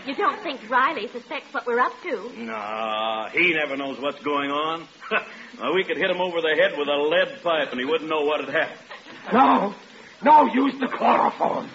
You 0.06 0.14
don't 0.14 0.40
think 0.42 0.70
Riley 0.70 1.08
suspects 1.08 1.52
what 1.52 1.66
we're 1.66 1.80
up 1.80 1.92
to? 2.04 2.32
Nah, 2.38 3.30
he 3.30 3.52
never 3.52 3.76
knows 3.76 4.00
what's 4.00 4.22
going 4.22 4.50
on. 4.50 4.86
well, 5.60 5.74
we 5.74 5.82
could 5.82 5.96
hit 5.96 6.08
him 6.08 6.20
over 6.20 6.40
the 6.40 6.54
head 6.54 6.78
with 6.78 6.88
a 6.88 6.96
lead 6.96 7.42
pipe 7.42 7.72
and 7.72 7.80
he 7.80 7.84
wouldn't 7.84 8.08
know 8.08 8.22
what 8.22 8.44
had 8.44 8.54
happened. 8.54 8.78
No. 9.32 9.74
No, 10.22 10.46
use 10.46 10.74
the 10.80 10.88
chloroform. 10.88 11.68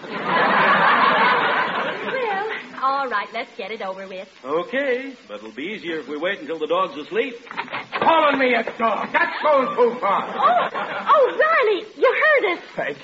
Well, 2.84 2.92
all 2.92 3.08
right, 3.08 3.28
let's 3.32 3.50
get 3.56 3.70
it 3.70 3.80
over 3.80 4.06
with. 4.06 4.28
Okay, 4.44 5.14
but 5.26 5.38
it'll 5.38 5.52
be 5.52 5.62
easier 5.62 6.00
if 6.00 6.08
we 6.08 6.18
wait 6.18 6.40
until 6.40 6.58
the 6.58 6.66
dog's 6.66 6.98
asleep. 6.98 7.34
Calling 7.48 8.38
me 8.38 8.52
a 8.52 8.62
dog. 8.62 9.08
That's 9.10 9.42
going 9.42 9.74
too 9.74 9.98
far. 10.00 10.22
Oh, 10.36 10.68
oh, 11.08 11.38
Riley, 11.40 11.86
you 11.96 12.14
heard 12.22 12.58
us. 12.58 12.64
Peg. 12.76 12.96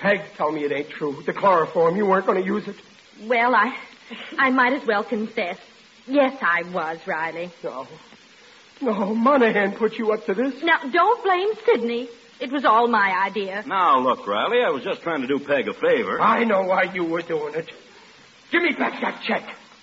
Peg, 0.00 0.22
tell 0.36 0.50
me 0.50 0.64
it 0.64 0.72
ain't 0.72 0.90
true. 0.90 1.22
The 1.24 1.32
chloroform, 1.32 1.96
you 1.96 2.04
weren't 2.04 2.26
going 2.26 2.40
to 2.40 2.44
use 2.44 2.66
it? 2.66 2.74
Well, 3.28 3.54
I, 3.54 3.76
I 4.36 4.50
might 4.50 4.72
as 4.72 4.84
well 4.84 5.04
confess. 5.04 5.58
Yes, 6.08 6.36
I 6.42 6.64
was, 6.72 6.98
Riley. 7.06 7.52
No. 7.62 7.86
No, 8.80 9.14
Monahan 9.14 9.76
put 9.76 9.98
you 9.98 10.10
up 10.12 10.26
to 10.26 10.34
this. 10.34 10.64
Now, 10.64 10.80
don't 10.90 11.22
blame 11.22 11.50
Sidney. 11.64 12.08
It 12.40 12.50
was 12.50 12.64
all 12.64 12.88
my 12.88 13.24
idea. 13.24 13.62
Now, 13.66 14.00
look, 14.00 14.26
Riley, 14.26 14.64
I 14.64 14.70
was 14.70 14.82
just 14.82 15.02
trying 15.02 15.20
to 15.20 15.28
do 15.28 15.38
Peg 15.38 15.68
a 15.68 15.74
favor. 15.74 16.20
I 16.20 16.42
know 16.42 16.62
why 16.62 16.84
you 16.92 17.04
were 17.04 17.22
doing 17.22 17.54
it. 17.54 17.68
Give 18.50 18.62
me 18.62 18.72
back 18.72 19.00
that 19.00 19.22
check. 19.26 19.42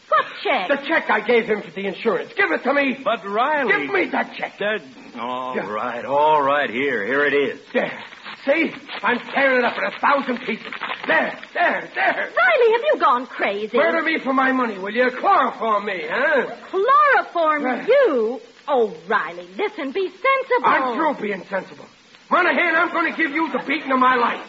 What 0.10 0.26
check? 0.44 0.68
The 0.70 0.78
check 0.88 1.10
I 1.10 1.20
gave 1.26 1.46
him 1.46 1.62
for 1.62 1.72
the 1.72 1.88
insurance. 1.88 2.32
Give 2.38 2.52
it 2.52 2.64
to 2.64 2.74
me. 2.74 2.98
But, 3.04 3.26
Riley... 3.26 3.72
Give 3.86 3.92
me 3.94 4.06
that 4.12 4.34
check. 4.38 4.58
That... 4.60 4.82
All 5.20 5.56
Yeah. 5.56 5.68
right, 5.70 6.06
all 6.06 6.42
right, 6.42 6.70
here, 6.70 7.06
here 7.06 7.26
it 7.26 7.34
is. 7.34 7.60
There. 7.74 8.04
See? 8.46 8.72
I'm 9.02 9.20
tearing 9.34 9.60
it 9.60 9.66
up 9.66 9.76
in 9.78 9.84
a 9.86 10.00
thousand 10.00 10.38
pieces. 10.46 10.66
There, 11.08 11.40
there, 11.54 11.90
there. 11.96 12.16
Riley, 12.16 12.72
have 12.74 12.82
you 12.94 12.98
gone 13.00 13.26
crazy? 13.26 13.76
Murder 13.78 14.04
me 14.04 14.20
for 14.20 14.34
my 14.34 14.52
money, 14.52 14.78
will 14.78 14.94
you? 14.94 15.10
Chloroform 15.10 15.86
me, 15.86 16.04
huh? 16.08 16.56
Chloroform 16.70 17.64
Yeah. 17.64 17.86
you? 17.88 18.42
Oh, 18.68 18.96
Riley, 19.08 19.48
listen, 19.58 19.92
be 19.92 20.08
sensible. 20.10 20.66
I'm 20.66 20.96
through 20.96 21.22
being 21.28 21.44
sensible. 21.50 21.86
Monahan, 22.30 22.76
I'm 22.76 22.92
going 22.92 23.12
to 23.12 23.18
give 23.18 23.32
you 23.32 23.52
the 23.52 23.64
beating 23.68 23.92
of 23.92 24.00
my 24.00 24.16
life. 24.16 24.46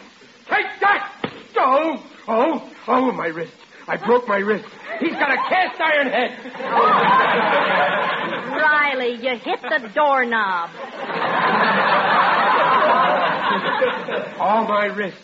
Take 0.49 0.65
that! 0.81 1.13
Oh, 1.57 2.03
oh, 2.27 2.69
oh, 2.87 3.11
my 3.11 3.27
wrist. 3.27 3.53
I 3.87 3.95
broke 3.97 4.27
my 4.27 4.37
wrist. 4.37 4.65
He's 4.99 5.13
got 5.13 5.31
a 5.31 5.37
cast 5.37 5.79
iron 5.79 6.07
head. 6.07 6.37
Riley, 8.51 9.13
you 9.13 9.37
hit 9.37 9.61
the 9.61 9.89
doorknob. 9.93 10.69
All 14.39 14.65
my 14.67 14.85
wrist. 14.93 15.17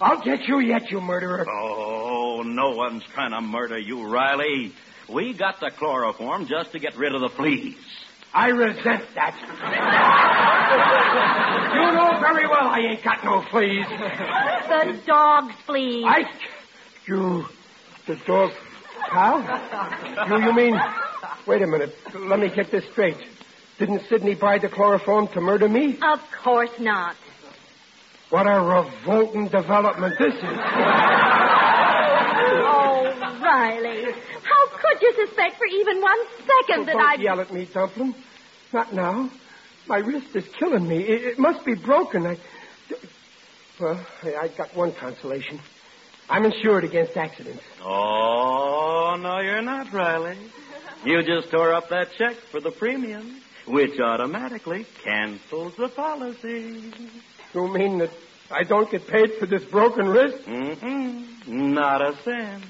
I'll 0.00 0.22
get 0.22 0.48
you 0.48 0.60
yet, 0.60 0.90
you 0.90 1.00
murderer. 1.00 1.46
Oh, 1.50 2.42
no 2.42 2.70
one's 2.70 3.04
trying 3.12 3.32
to 3.32 3.42
murder 3.42 3.78
you, 3.78 4.06
Riley. 4.06 4.72
We 5.08 5.34
got 5.34 5.60
the 5.60 5.70
chloroform 5.70 6.46
just 6.46 6.72
to 6.72 6.78
get 6.78 6.96
rid 6.96 7.14
of 7.14 7.20
the 7.20 7.28
fleas. 7.28 7.76
I 8.32 8.48
resent 8.48 9.04
that. 9.14 9.34
you 11.74 11.92
know 11.92 12.20
very 12.20 12.46
well 12.46 12.68
I 12.68 12.78
ain't 12.92 13.02
got 13.02 13.24
no 13.24 13.42
fleas. 13.50 13.86
The 14.68 15.02
dog's 15.04 15.54
fleas. 15.66 16.04
I. 16.06 16.30
You. 17.06 17.46
The 18.10 18.16
dog. 18.26 18.50
Pal? 19.08 19.38
You, 20.28 20.44
you 20.44 20.52
mean. 20.52 20.74
Wait 21.46 21.62
a 21.62 21.66
minute. 21.68 21.94
Let 22.12 22.40
me 22.40 22.50
get 22.52 22.72
this 22.72 22.84
straight. 22.90 23.16
Didn't 23.78 24.02
Sidney 24.08 24.34
buy 24.34 24.58
the 24.58 24.68
chloroform 24.68 25.28
to 25.28 25.40
murder 25.40 25.68
me? 25.68 25.96
Of 26.02 26.18
course 26.42 26.72
not. 26.80 27.14
What 28.30 28.48
a 28.48 28.60
revolting 28.60 29.46
development 29.46 30.18
this 30.18 30.34
is. 30.34 30.42
Oh, 30.42 30.58
Riley. 33.40 34.06
How 34.42 34.68
could 34.76 35.00
you 35.02 35.12
suspect 35.24 35.56
for 35.56 35.66
even 35.66 36.00
one 36.00 36.18
second 36.38 36.86
that 36.86 36.96
oh, 36.96 36.98
I'd. 36.98 37.18
Don't 37.18 37.20
I... 37.20 37.22
yell 37.22 37.40
at 37.40 37.52
me, 37.52 37.68
Dumpling. 37.72 38.16
Not 38.72 38.92
now. 38.92 39.30
My 39.86 39.98
wrist 39.98 40.34
is 40.34 40.48
killing 40.58 40.88
me. 40.88 40.98
It, 41.04 41.22
it 41.26 41.38
must 41.38 41.64
be 41.64 41.74
broken. 41.76 42.26
I. 42.26 42.38
Well, 43.78 44.04
I 44.24 44.48
got 44.48 44.74
one 44.74 44.94
consolation. 44.94 45.60
I'm 46.30 46.44
insured 46.44 46.84
against 46.84 47.16
accidents. 47.16 47.62
Oh, 47.82 49.16
no, 49.20 49.40
you're 49.40 49.62
not, 49.62 49.92
Riley. 49.92 50.38
You 51.04 51.22
just 51.22 51.50
tore 51.50 51.74
up 51.74 51.88
that 51.88 52.08
check 52.16 52.36
for 52.52 52.60
the 52.60 52.70
premium, 52.70 53.40
which 53.66 53.98
automatically 53.98 54.86
cancels 55.02 55.74
the 55.76 55.88
policy. 55.88 56.92
You 57.52 57.72
mean 57.72 57.98
that 57.98 58.10
I 58.50 58.62
don't 58.62 58.88
get 58.90 59.08
paid 59.08 59.34
for 59.40 59.46
this 59.46 59.64
broken 59.64 60.08
wrist? 60.08 60.44
Mm-hmm. 60.46 61.74
Not 61.74 62.00
a 62.00 62.16
cent. 62.22 62.64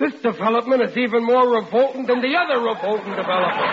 This 0.00 0.14
development 0.20 0.82
is 0.82 0.96
even 0.96 1.24
more 1.24 1.48
revolting 1.54 2.06
than 2.06 2.20
the 2.20 2.34
other 2.36 2.60
revolting 2.60 3.14
development. 3.14 3.70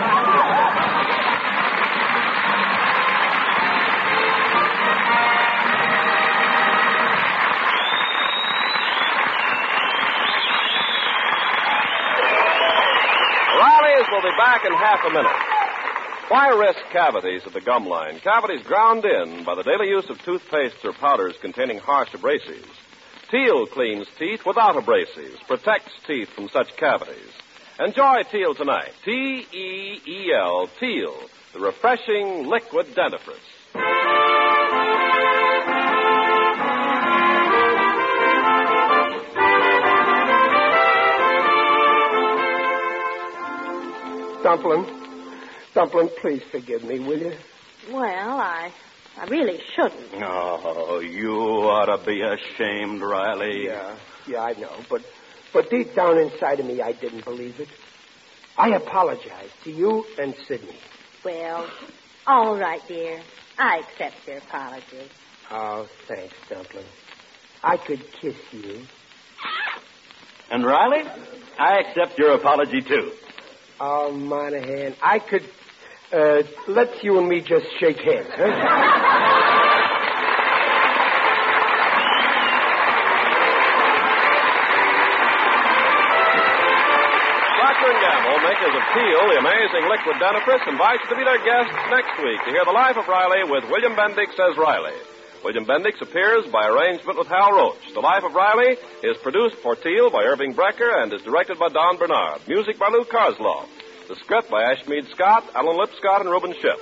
Back 14.50 14.64
in 14.64 14.72
half 14.72 14.98
a 15.06 15.12
minute. 15.12 15.40
Why 16.26 16.48
risk 16.48 16.80
cavities 16.90 17.42
at 17.46 17.52
the 17.52 17.60
gum 17.60 17.86
line? 17.86 18.18
Cavities 18.18 18.66
ground 18.66 19.04
in 19.04 19.44
by 19.44 19.54
the 19.54 19.62
daily 19.62 19.86
use 19.86 20.10
of 20.10 20.18
toothpastes 20.18 20.84
or 20.84 20.92
powders 20.92 21.36
containing 21.40 21.78
harsh 21.78 22.08
abrasives. 22.08 22.66
Teal 23.30 23.66
cleans 23.66 24.08
teeth 24.18 24.44
without 24.44 24.74
abrasives, 24.74 25.38
protects 25.46 25.92
teeth 26.04 26.30
from 26.30 26.48
such 26.48 26.76
cavities. 26.76 27.30
Enjoy 27.78 28.24
Teal 28.32 28.56
tonight. 28.56 28.90
T 29.04 29.46
E 29.52 30.00
E 30.04 30.32
L, 30.34 30.68
Teal, 30.80 31.14
the 31.52 31.60
refreshing 31.60 32.48
liquid 32.48 32.86
dentifrice. 32.86 33.49
Dumpling. 44.42 44.86
Dumpling, 45.74 46.08
please 46.20 46.42
forgive 46.50 46.82
me, 46.82 46.98
will 47.00 47.18
you? 47.18 47.36
Well, 47.90 48.40
I... 48.40 48.72
I 49.18 49.24
really 49.26 49.60
shouldn't. 49.74 50.22
Oh, 50.22 51.00
you 51.00 51.32
ought 51.32 51.94
to 51.94 52.04
be 52.06 52.22
ashamed, 52.22 53.02
Riley. 53.02 53.66
Yeah, 53.66 53.96
yeah, 54.26 54.38
I 54.40 54.52
know. 54.52 54.72
But, 54.88 55.02
but 55.52 55.68
deep 55.68 55.94
down 55.94 56.16
inside 56.18 56.60
of 56.60 56.66
me, 56.66 56.80
I 56.80 56.92
didn't 56.92 57.24
believe 57.24 57.60
it. 57.60 57.68
I 58.56 58.68
apologize 58.76 59.50
to 59.64 59.70
you 59.70 60.04
and 60.18 60.34
Sidney. 60.46 60.78
Well, 61.24 61.68
all 62.26 62.56
right, 62.56 62.80
dear. 62.88 63.20
I 63.58 63.78
accept 63.80 64.26
your 64.26 64.38
apology. 64.38 65.10
Oh, 65.50 65.86
thanks, 66.08 66.34
Dumpling. 66.48 66.86
I 67.62 67.76
could 67.76 68.00
kiss 68.12 68.36
you. 68.52 68.82
And 70.50 70.64
Riley, 70.64 71.02
I 71.58 71.80
accept 71.80 72.18
your 72.18 72.34
apology, 72.34 72.80
too. 72.80 73.12
Oh, 73.80 74.12
Monahan, 74.12 74.94
I 75.02 75.18
could. 75.18 75.42
Uh, 76.12 76.42
let's 76.68 77.02
you 77.02 77.18
and 77.18 77.28
me 77.28 77.40
just 77.40 77.66
shake 77.78 77.98
hands, 77.98 78.28
huh? 78.30 79.20
Makers 88.60 88.72
of 88.72 88.82
Teal, 88.92 89.28
the 89.28 89.38
amazing 89.38 89.84
liquid 89.88 90.16
dentifrice, 90.16 90.66
invites 90.66 91.02
you 91.04 91.10
to 91.10 91.16
be 91.16 91.24
their 91.24 91.38
guests 91.44 91.76
next 91.90 92.12
week 92.24 92.40
to 92.44 92.50
hear 92.50 92.64
the 92.64 92.72
life 92.72 92.96
of 92.96 93.06
Riley 93.06 93.44
with 93.48 93.64
William 93.70 93.92
Bendix 93.92 94.32
as 94.32 94.56
Riley. 94.56 94.96
William 95.42 95.64
Bendix 95.64 96.00
appears 96.02 96.44
by 96.52 96.66
arrangement 96.68 97.18
with 97.18 97.26
Hal 97.28 97.52
Roach. 97.52 97.94
The 97.94 98.00
Life 98.00 98.24
of 98.24 98.34
Riley 98.34 98.76
is 99.02 99.16
produced 99.22 99.56
for 99.62 99.74
Teal 99.74 100.10
by 100.10 100.24
Irving 100.24 100.52
Brecher 100.52 101.02
and 101.02 101.12
is 101.12 101.22
directed 101.22 101.58
by 101.58 101.68
Don 101.68 101.96
Bernard. 101.96 102.46
Music 102.46 102.78
by 102.78 102.88
Lou 102.88 103.04
Kosloff. 103.04 103.66
The 104.08 104.16
script 104.16 104.50
by 104.50 104.74
Ashmead 104.74 105.10
Scott, 105.12 105.44
Alan 105.54 105.78
Lipscott, 105.78 106.20
and 106.20 106.30
Reuben 106.30 106.52
Ship. 106.60 106.78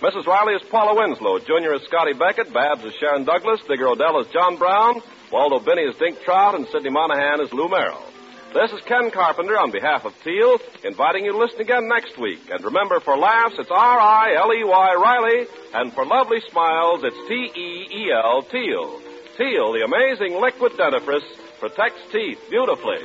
Mrs. 0.00 0.26
Riley 0.26 0.54
is 0.54 0.62
Paula 0.70 0.96
Winslow. 0.96 1.40
Junior 1.40 1.74
is 1.74 1.82
Scotty 1.82 2.14
Beckett. 2.14 2.54
Babs 2.54 2.84
is 2.84 2.94
Sharon 2.98 3.24
Douglas. 3.24 3.60
Digger 3.68 3.88
O'Dell 3.88 4.20
is 4.20 4.28
John 4.32 4.56
Brown. 4.56 5.02
Waldo 5.30 5.62
Binney 5.62 5.82
is 5.82 5.94
Dink 5.96 6.22
Trout. 6.24 6.54
And 6.54 6.66
Sidney 6.68 6.88
Monahan 6.88 7.42
is 7.42 7.52
Lou 7.52 7.68
Merrill. 7.68 8.09
This 8.52 8.72
is 8.72 8.80
Ken 8.88 9.12
Carpenter 9.12 9.56
on 9.56 9.70
behalf 9.70 10.04
of 10.04 10.12
Teal, 10.24 10.58
inviting 10.82 11.24
you 11.24 11.30
to 11.30 11.38
listen 11.38 11.60
again 11.60 11.86
next 11.86 12.18
week. 12.18 12.40
And 12.50 12.64
remember, 12.64 12.98
for 12.98 13.16
laughs, 13.16 13.54
it's 13.56 13.70
R-I-L-E-Y 13.70 14.94
Riley, 14.98 15.46
and 15.72 15.92
for 15.92 16.04
lovely 16.04 16.40
smiles, 16.50 17.00
it's 17.04 17.28
T-E-E-L 17.28 18.42
Teal. 18.50 19.00
Teal, 19.38 19.72
the 19.72 19.86
amazing 19.86 20.40
liquid 20.40 20.72
dentifrice, 20.72 21.22
protects 21.60 22.02
teeth 22.10 22.38
beautifully. 22.50 22.98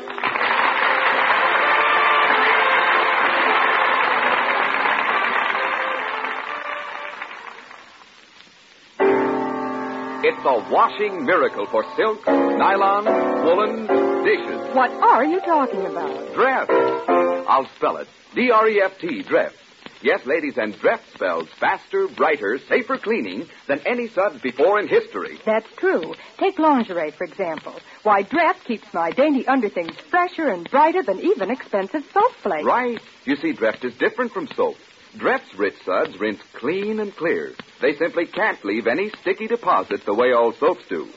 It's 10.26 10.44
a 10.44 10.74
washing 10.74 11.24
miracle 11.24 11.68
for 11.70 11.86
silk, 11.96 12.26
nylon, 12.26 13.06
woolen, 13.46 14.05
dishes. 14.26 14.76
What 14.76 14.92
are 14.92 15.24
you 15.24 15.40
talking 15.42 15.86
about? 15.86 16.34
Dreft. 16.34 17.46
I'll 17.48 17.70
spell 17.78 17.98
it. 17.98 18.08
D-R-E-F-T, 18.34 19.24
Dreft. 19.24 19.54
Yes, 20.02 20.26
ladies, 20.26 20.58
and 20.58 20.74
Dreft 20.76 21.14
spells 21.14 21.48
faster, 21.60 22.08
brighter, 22.08 22.60
safer 22.68 22.98
cleaning 22.98 23.48
than 23.68 23.80
any 23.86 24.08
suds 24.08 24.42
before 24.42 24.80
in 24.80 24.88
history. 24.88 25.40
That's 25.46 25.68
true. 25.78 26.14
Take 26.38 26.60
lingerie, 26.60 27.12
for 27.12 27.24
example. 27.24 27.80
Why, 28.04 28.24
Dreft 28.24 28.66
keeps 28.66 28.94
my 28.94 29.12
dainty 29.12 29.48
underthings 29.48 29.96
fresher 30.10 30.48
and 30.48 30.70
brighter 30.70 31.02
than 31.02 31.22
even 31.22 31.50
expensive 31.50 32.04
soap 32.14 32.34
flakes. 32.44 32.66
Right. 32.66 33.00
You 33.24 33.36
see, 33.38 33.54
Dreft 33.54 33.86
is 33.86 33.96
different 33.96 34.32
from 34.32 34.48
soap. 34.56 34.76
Dreft's 35.18 35.58
rich 35.58 35.76
suds 35.86 36.20
rinse 36.20 36.42
clean 36.54 37.00
and 37.00 37.16
clear. 37.16 37.54
They 37.82 37.96
simply 37.96 38.26
can't 38.26 38.64
leave 38.66 38.86
any 38.88 39.10
sticky 39.22 39.48
deposits 39.48 40.04
the 40.06 40.14
way 40.14 40.34
all 40.34 40.52
soaps 40.54 40.84
do. 40.90 41.08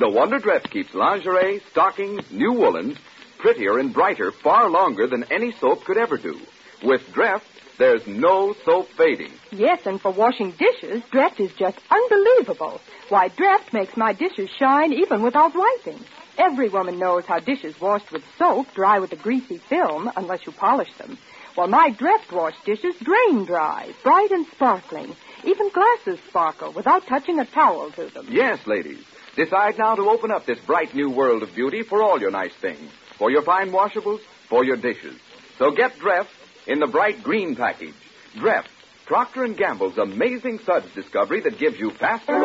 No 0.00 0.08
wonder 0.08 0.38
Dreft 0.38 0.70
keeps 0.70 0.94
lingerie, 0.94 1.60
stockings, 1.70 2.30
new 2.30 2.52
woolens 2.52 2.98
prettier 3.38 3.78
and 3.78 3.92
brighter 3.92 4.32
far 4.32 4.68
longer 4.68 5.06
than 5.06 5.24
any 5.30 5.52
soap 5.52 5.84
could 5.84 5.96
ever 5.96 6.16
do. 6.16 6.38
With 6.82 7.02
Dreft, 7.12 7.42
there's 7.78 8.06
no 8.06 8.54
soap 8.64 8.88
fading. 8.96 9.32
Yes, 9.52 9.86
and 9.86 10.00
for 10.00 10.10
washing 10.10 10.52
dishes, 10.52 11.02
Dreft 11.12 11.40
is 11.40 11.52
just 11.52 11.78
unbelievable. 11.90 12.80
Why, 13.08 13.28
Dreft 13.28 13.72
makes 13.72 13.96
my 13.96 14.12
dishes 14.12 14.50
shine 14.58 14.92
even 14.92 15.22
without 15.22 15.54
wiping. 15.54 16.00
Every 16.36 16.68
woman 16.68 16.98
knows 16.98 17.24
how 17.26 17.38
dishes 17.38 17.80
washed 17.80 18.12
with 18.12 18.22
soap 18.36 18.72
dry 18.74 18.98
with 18.98 19.12
a 19.12 19.16
greasy 19.16 19.58
film 19.58 20.10
unless 20.16 20.46
you 20.46 20.52
polish 20.52 20.92
them. 20.94 21.18
Well, 21.56 21.66
my 21.66 21.90
Dreft 21.90 22.30
wash 22.32 22.54
dishes 22.64 22.94
drain 23.02 23.44
dry, 23.44 23.92
bright 24.04 24.30
and 24.30 24.46
sparkling. 24.46 25.16
Even 25.44 25.70
glasses 25.70 26.20
sparkle 26.28 26.72
without 26.72 27.06
touching 27.06 27.40
a 27.40 27.44
towel 27.44 27.90
to 27.92 28.06
them. 28.06 28.26
Yes, 28.30 28.64
ladies. 28.66 29.04
Decide 29.38 29.78
now 29.78 29.94
to 29.94 30.10
open 30.10 30.32
up 30.32 30.46
this 30.46 30.58
bright 30.66 30.96
new 30.96 31.10
world 31.10 31.44
of 31.44 31.54
beauty 31.54 31.84
for 31.84 32.02
all 32.02 32.20
your 32.20 32.32
nice 32.32 32.52
things. 32.60 32.90
For 33.18 33.30
your 33.30 33.42
fine 33.42 33.70
washables, 33.70 34.18
for 34.48 34.64
your 34.64 34.74
dishes. 34.76 35.14
So 35.58 35.70
get 35.70 35.92
Dreft 36.00 36.26
in 36.66 36.80
the 36.80 36.88
bright 36.88 37.22
green 37.22 37.54
package. 37.54 37.94
Dreft, 38.34 38.66
Procter 39.06 39.46
& 39.48 39.54
Gamble's 39.54 39.96
amazing 39.96 40.58
suds 40.66 40.92
discovery 40.92 41.38
that 41.42 41.56
gives 41.56 41.78
you 41.78 41.90
faster, 41.92 42.36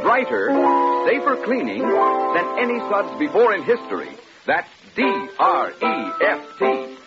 brighter, 0.00 0.46
safer 1.08 1.42
cleaning 1.44 1.82
than 1.82 2.58
any 2.60 2.78
suds 2.88 3.18
before 3.18 3.52
in 3.52 3.64
history. 3.64 4.10
That's 4.46 4.70
D-R-E-F-T, 4.94 6.64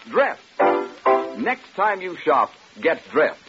Dreft. 0.10 1.38
Next 1.38 1.74
time 1.78 2.02
you 2.02 2.18
shop, 2.18 2.52
get 2.82 3.02
Dreft. 3.06 3.41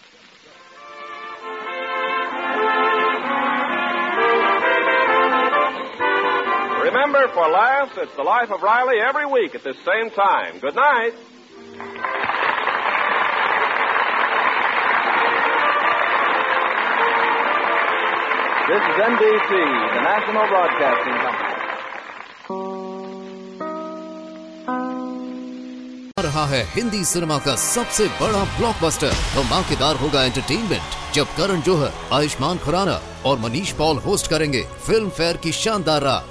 Remember, 6.89 7.27
for 7.33 7.47
laughs, 7.49 7.97
it's 7.97 8.15
the 8.15 8.23
life 8.23 8.49
of 8.51 8.61
Riley 8.61 8.99
every 8.99 9.25
week 9.25 9.55
at 9.55 9.63
this 9.63 9.77
same 9.85 10.09
time. 10.11 10.59
Good 10.59 10.75
night. 10.75 11.13
This 18.69 18.83
is 18.91 18.95
NBC, 19.11 19.51
the 19.95 20.01
National 20.11 20.45
Broadcasting 20.51 21.17
Company. 21.25 21.53
आ 26.19 26.21
रहा 26.21 26.45
है 26.53 26.61
Hindi 26.73 27.03
cinema 27.11 27.37
का 27.45 27.55
सबसे 27.63 28.07
बड़ा 28.21 28.43
blockbuster 28.57 29.11
धमाकेदार 29.35 29.95
होगा 30.03 30.23
entertainment 30.25 31.13
जब 31.15 31.35
करण 31.37 31.61
जौहर 31.67 31.91
आयुष्मान 32.17 32.57
खुराना 32.65 32.99
और 33.29 33.37
Manish 33.45 33.71
Paul 33.81 33.97
host 34.07 34.29
करेंगे 34.31 34.63
फिल्म 34.87 35.09
फेयर 35.19 35.37
की 35.43 35.51
शानदार 35.61 36.01
रात 36.09 36.30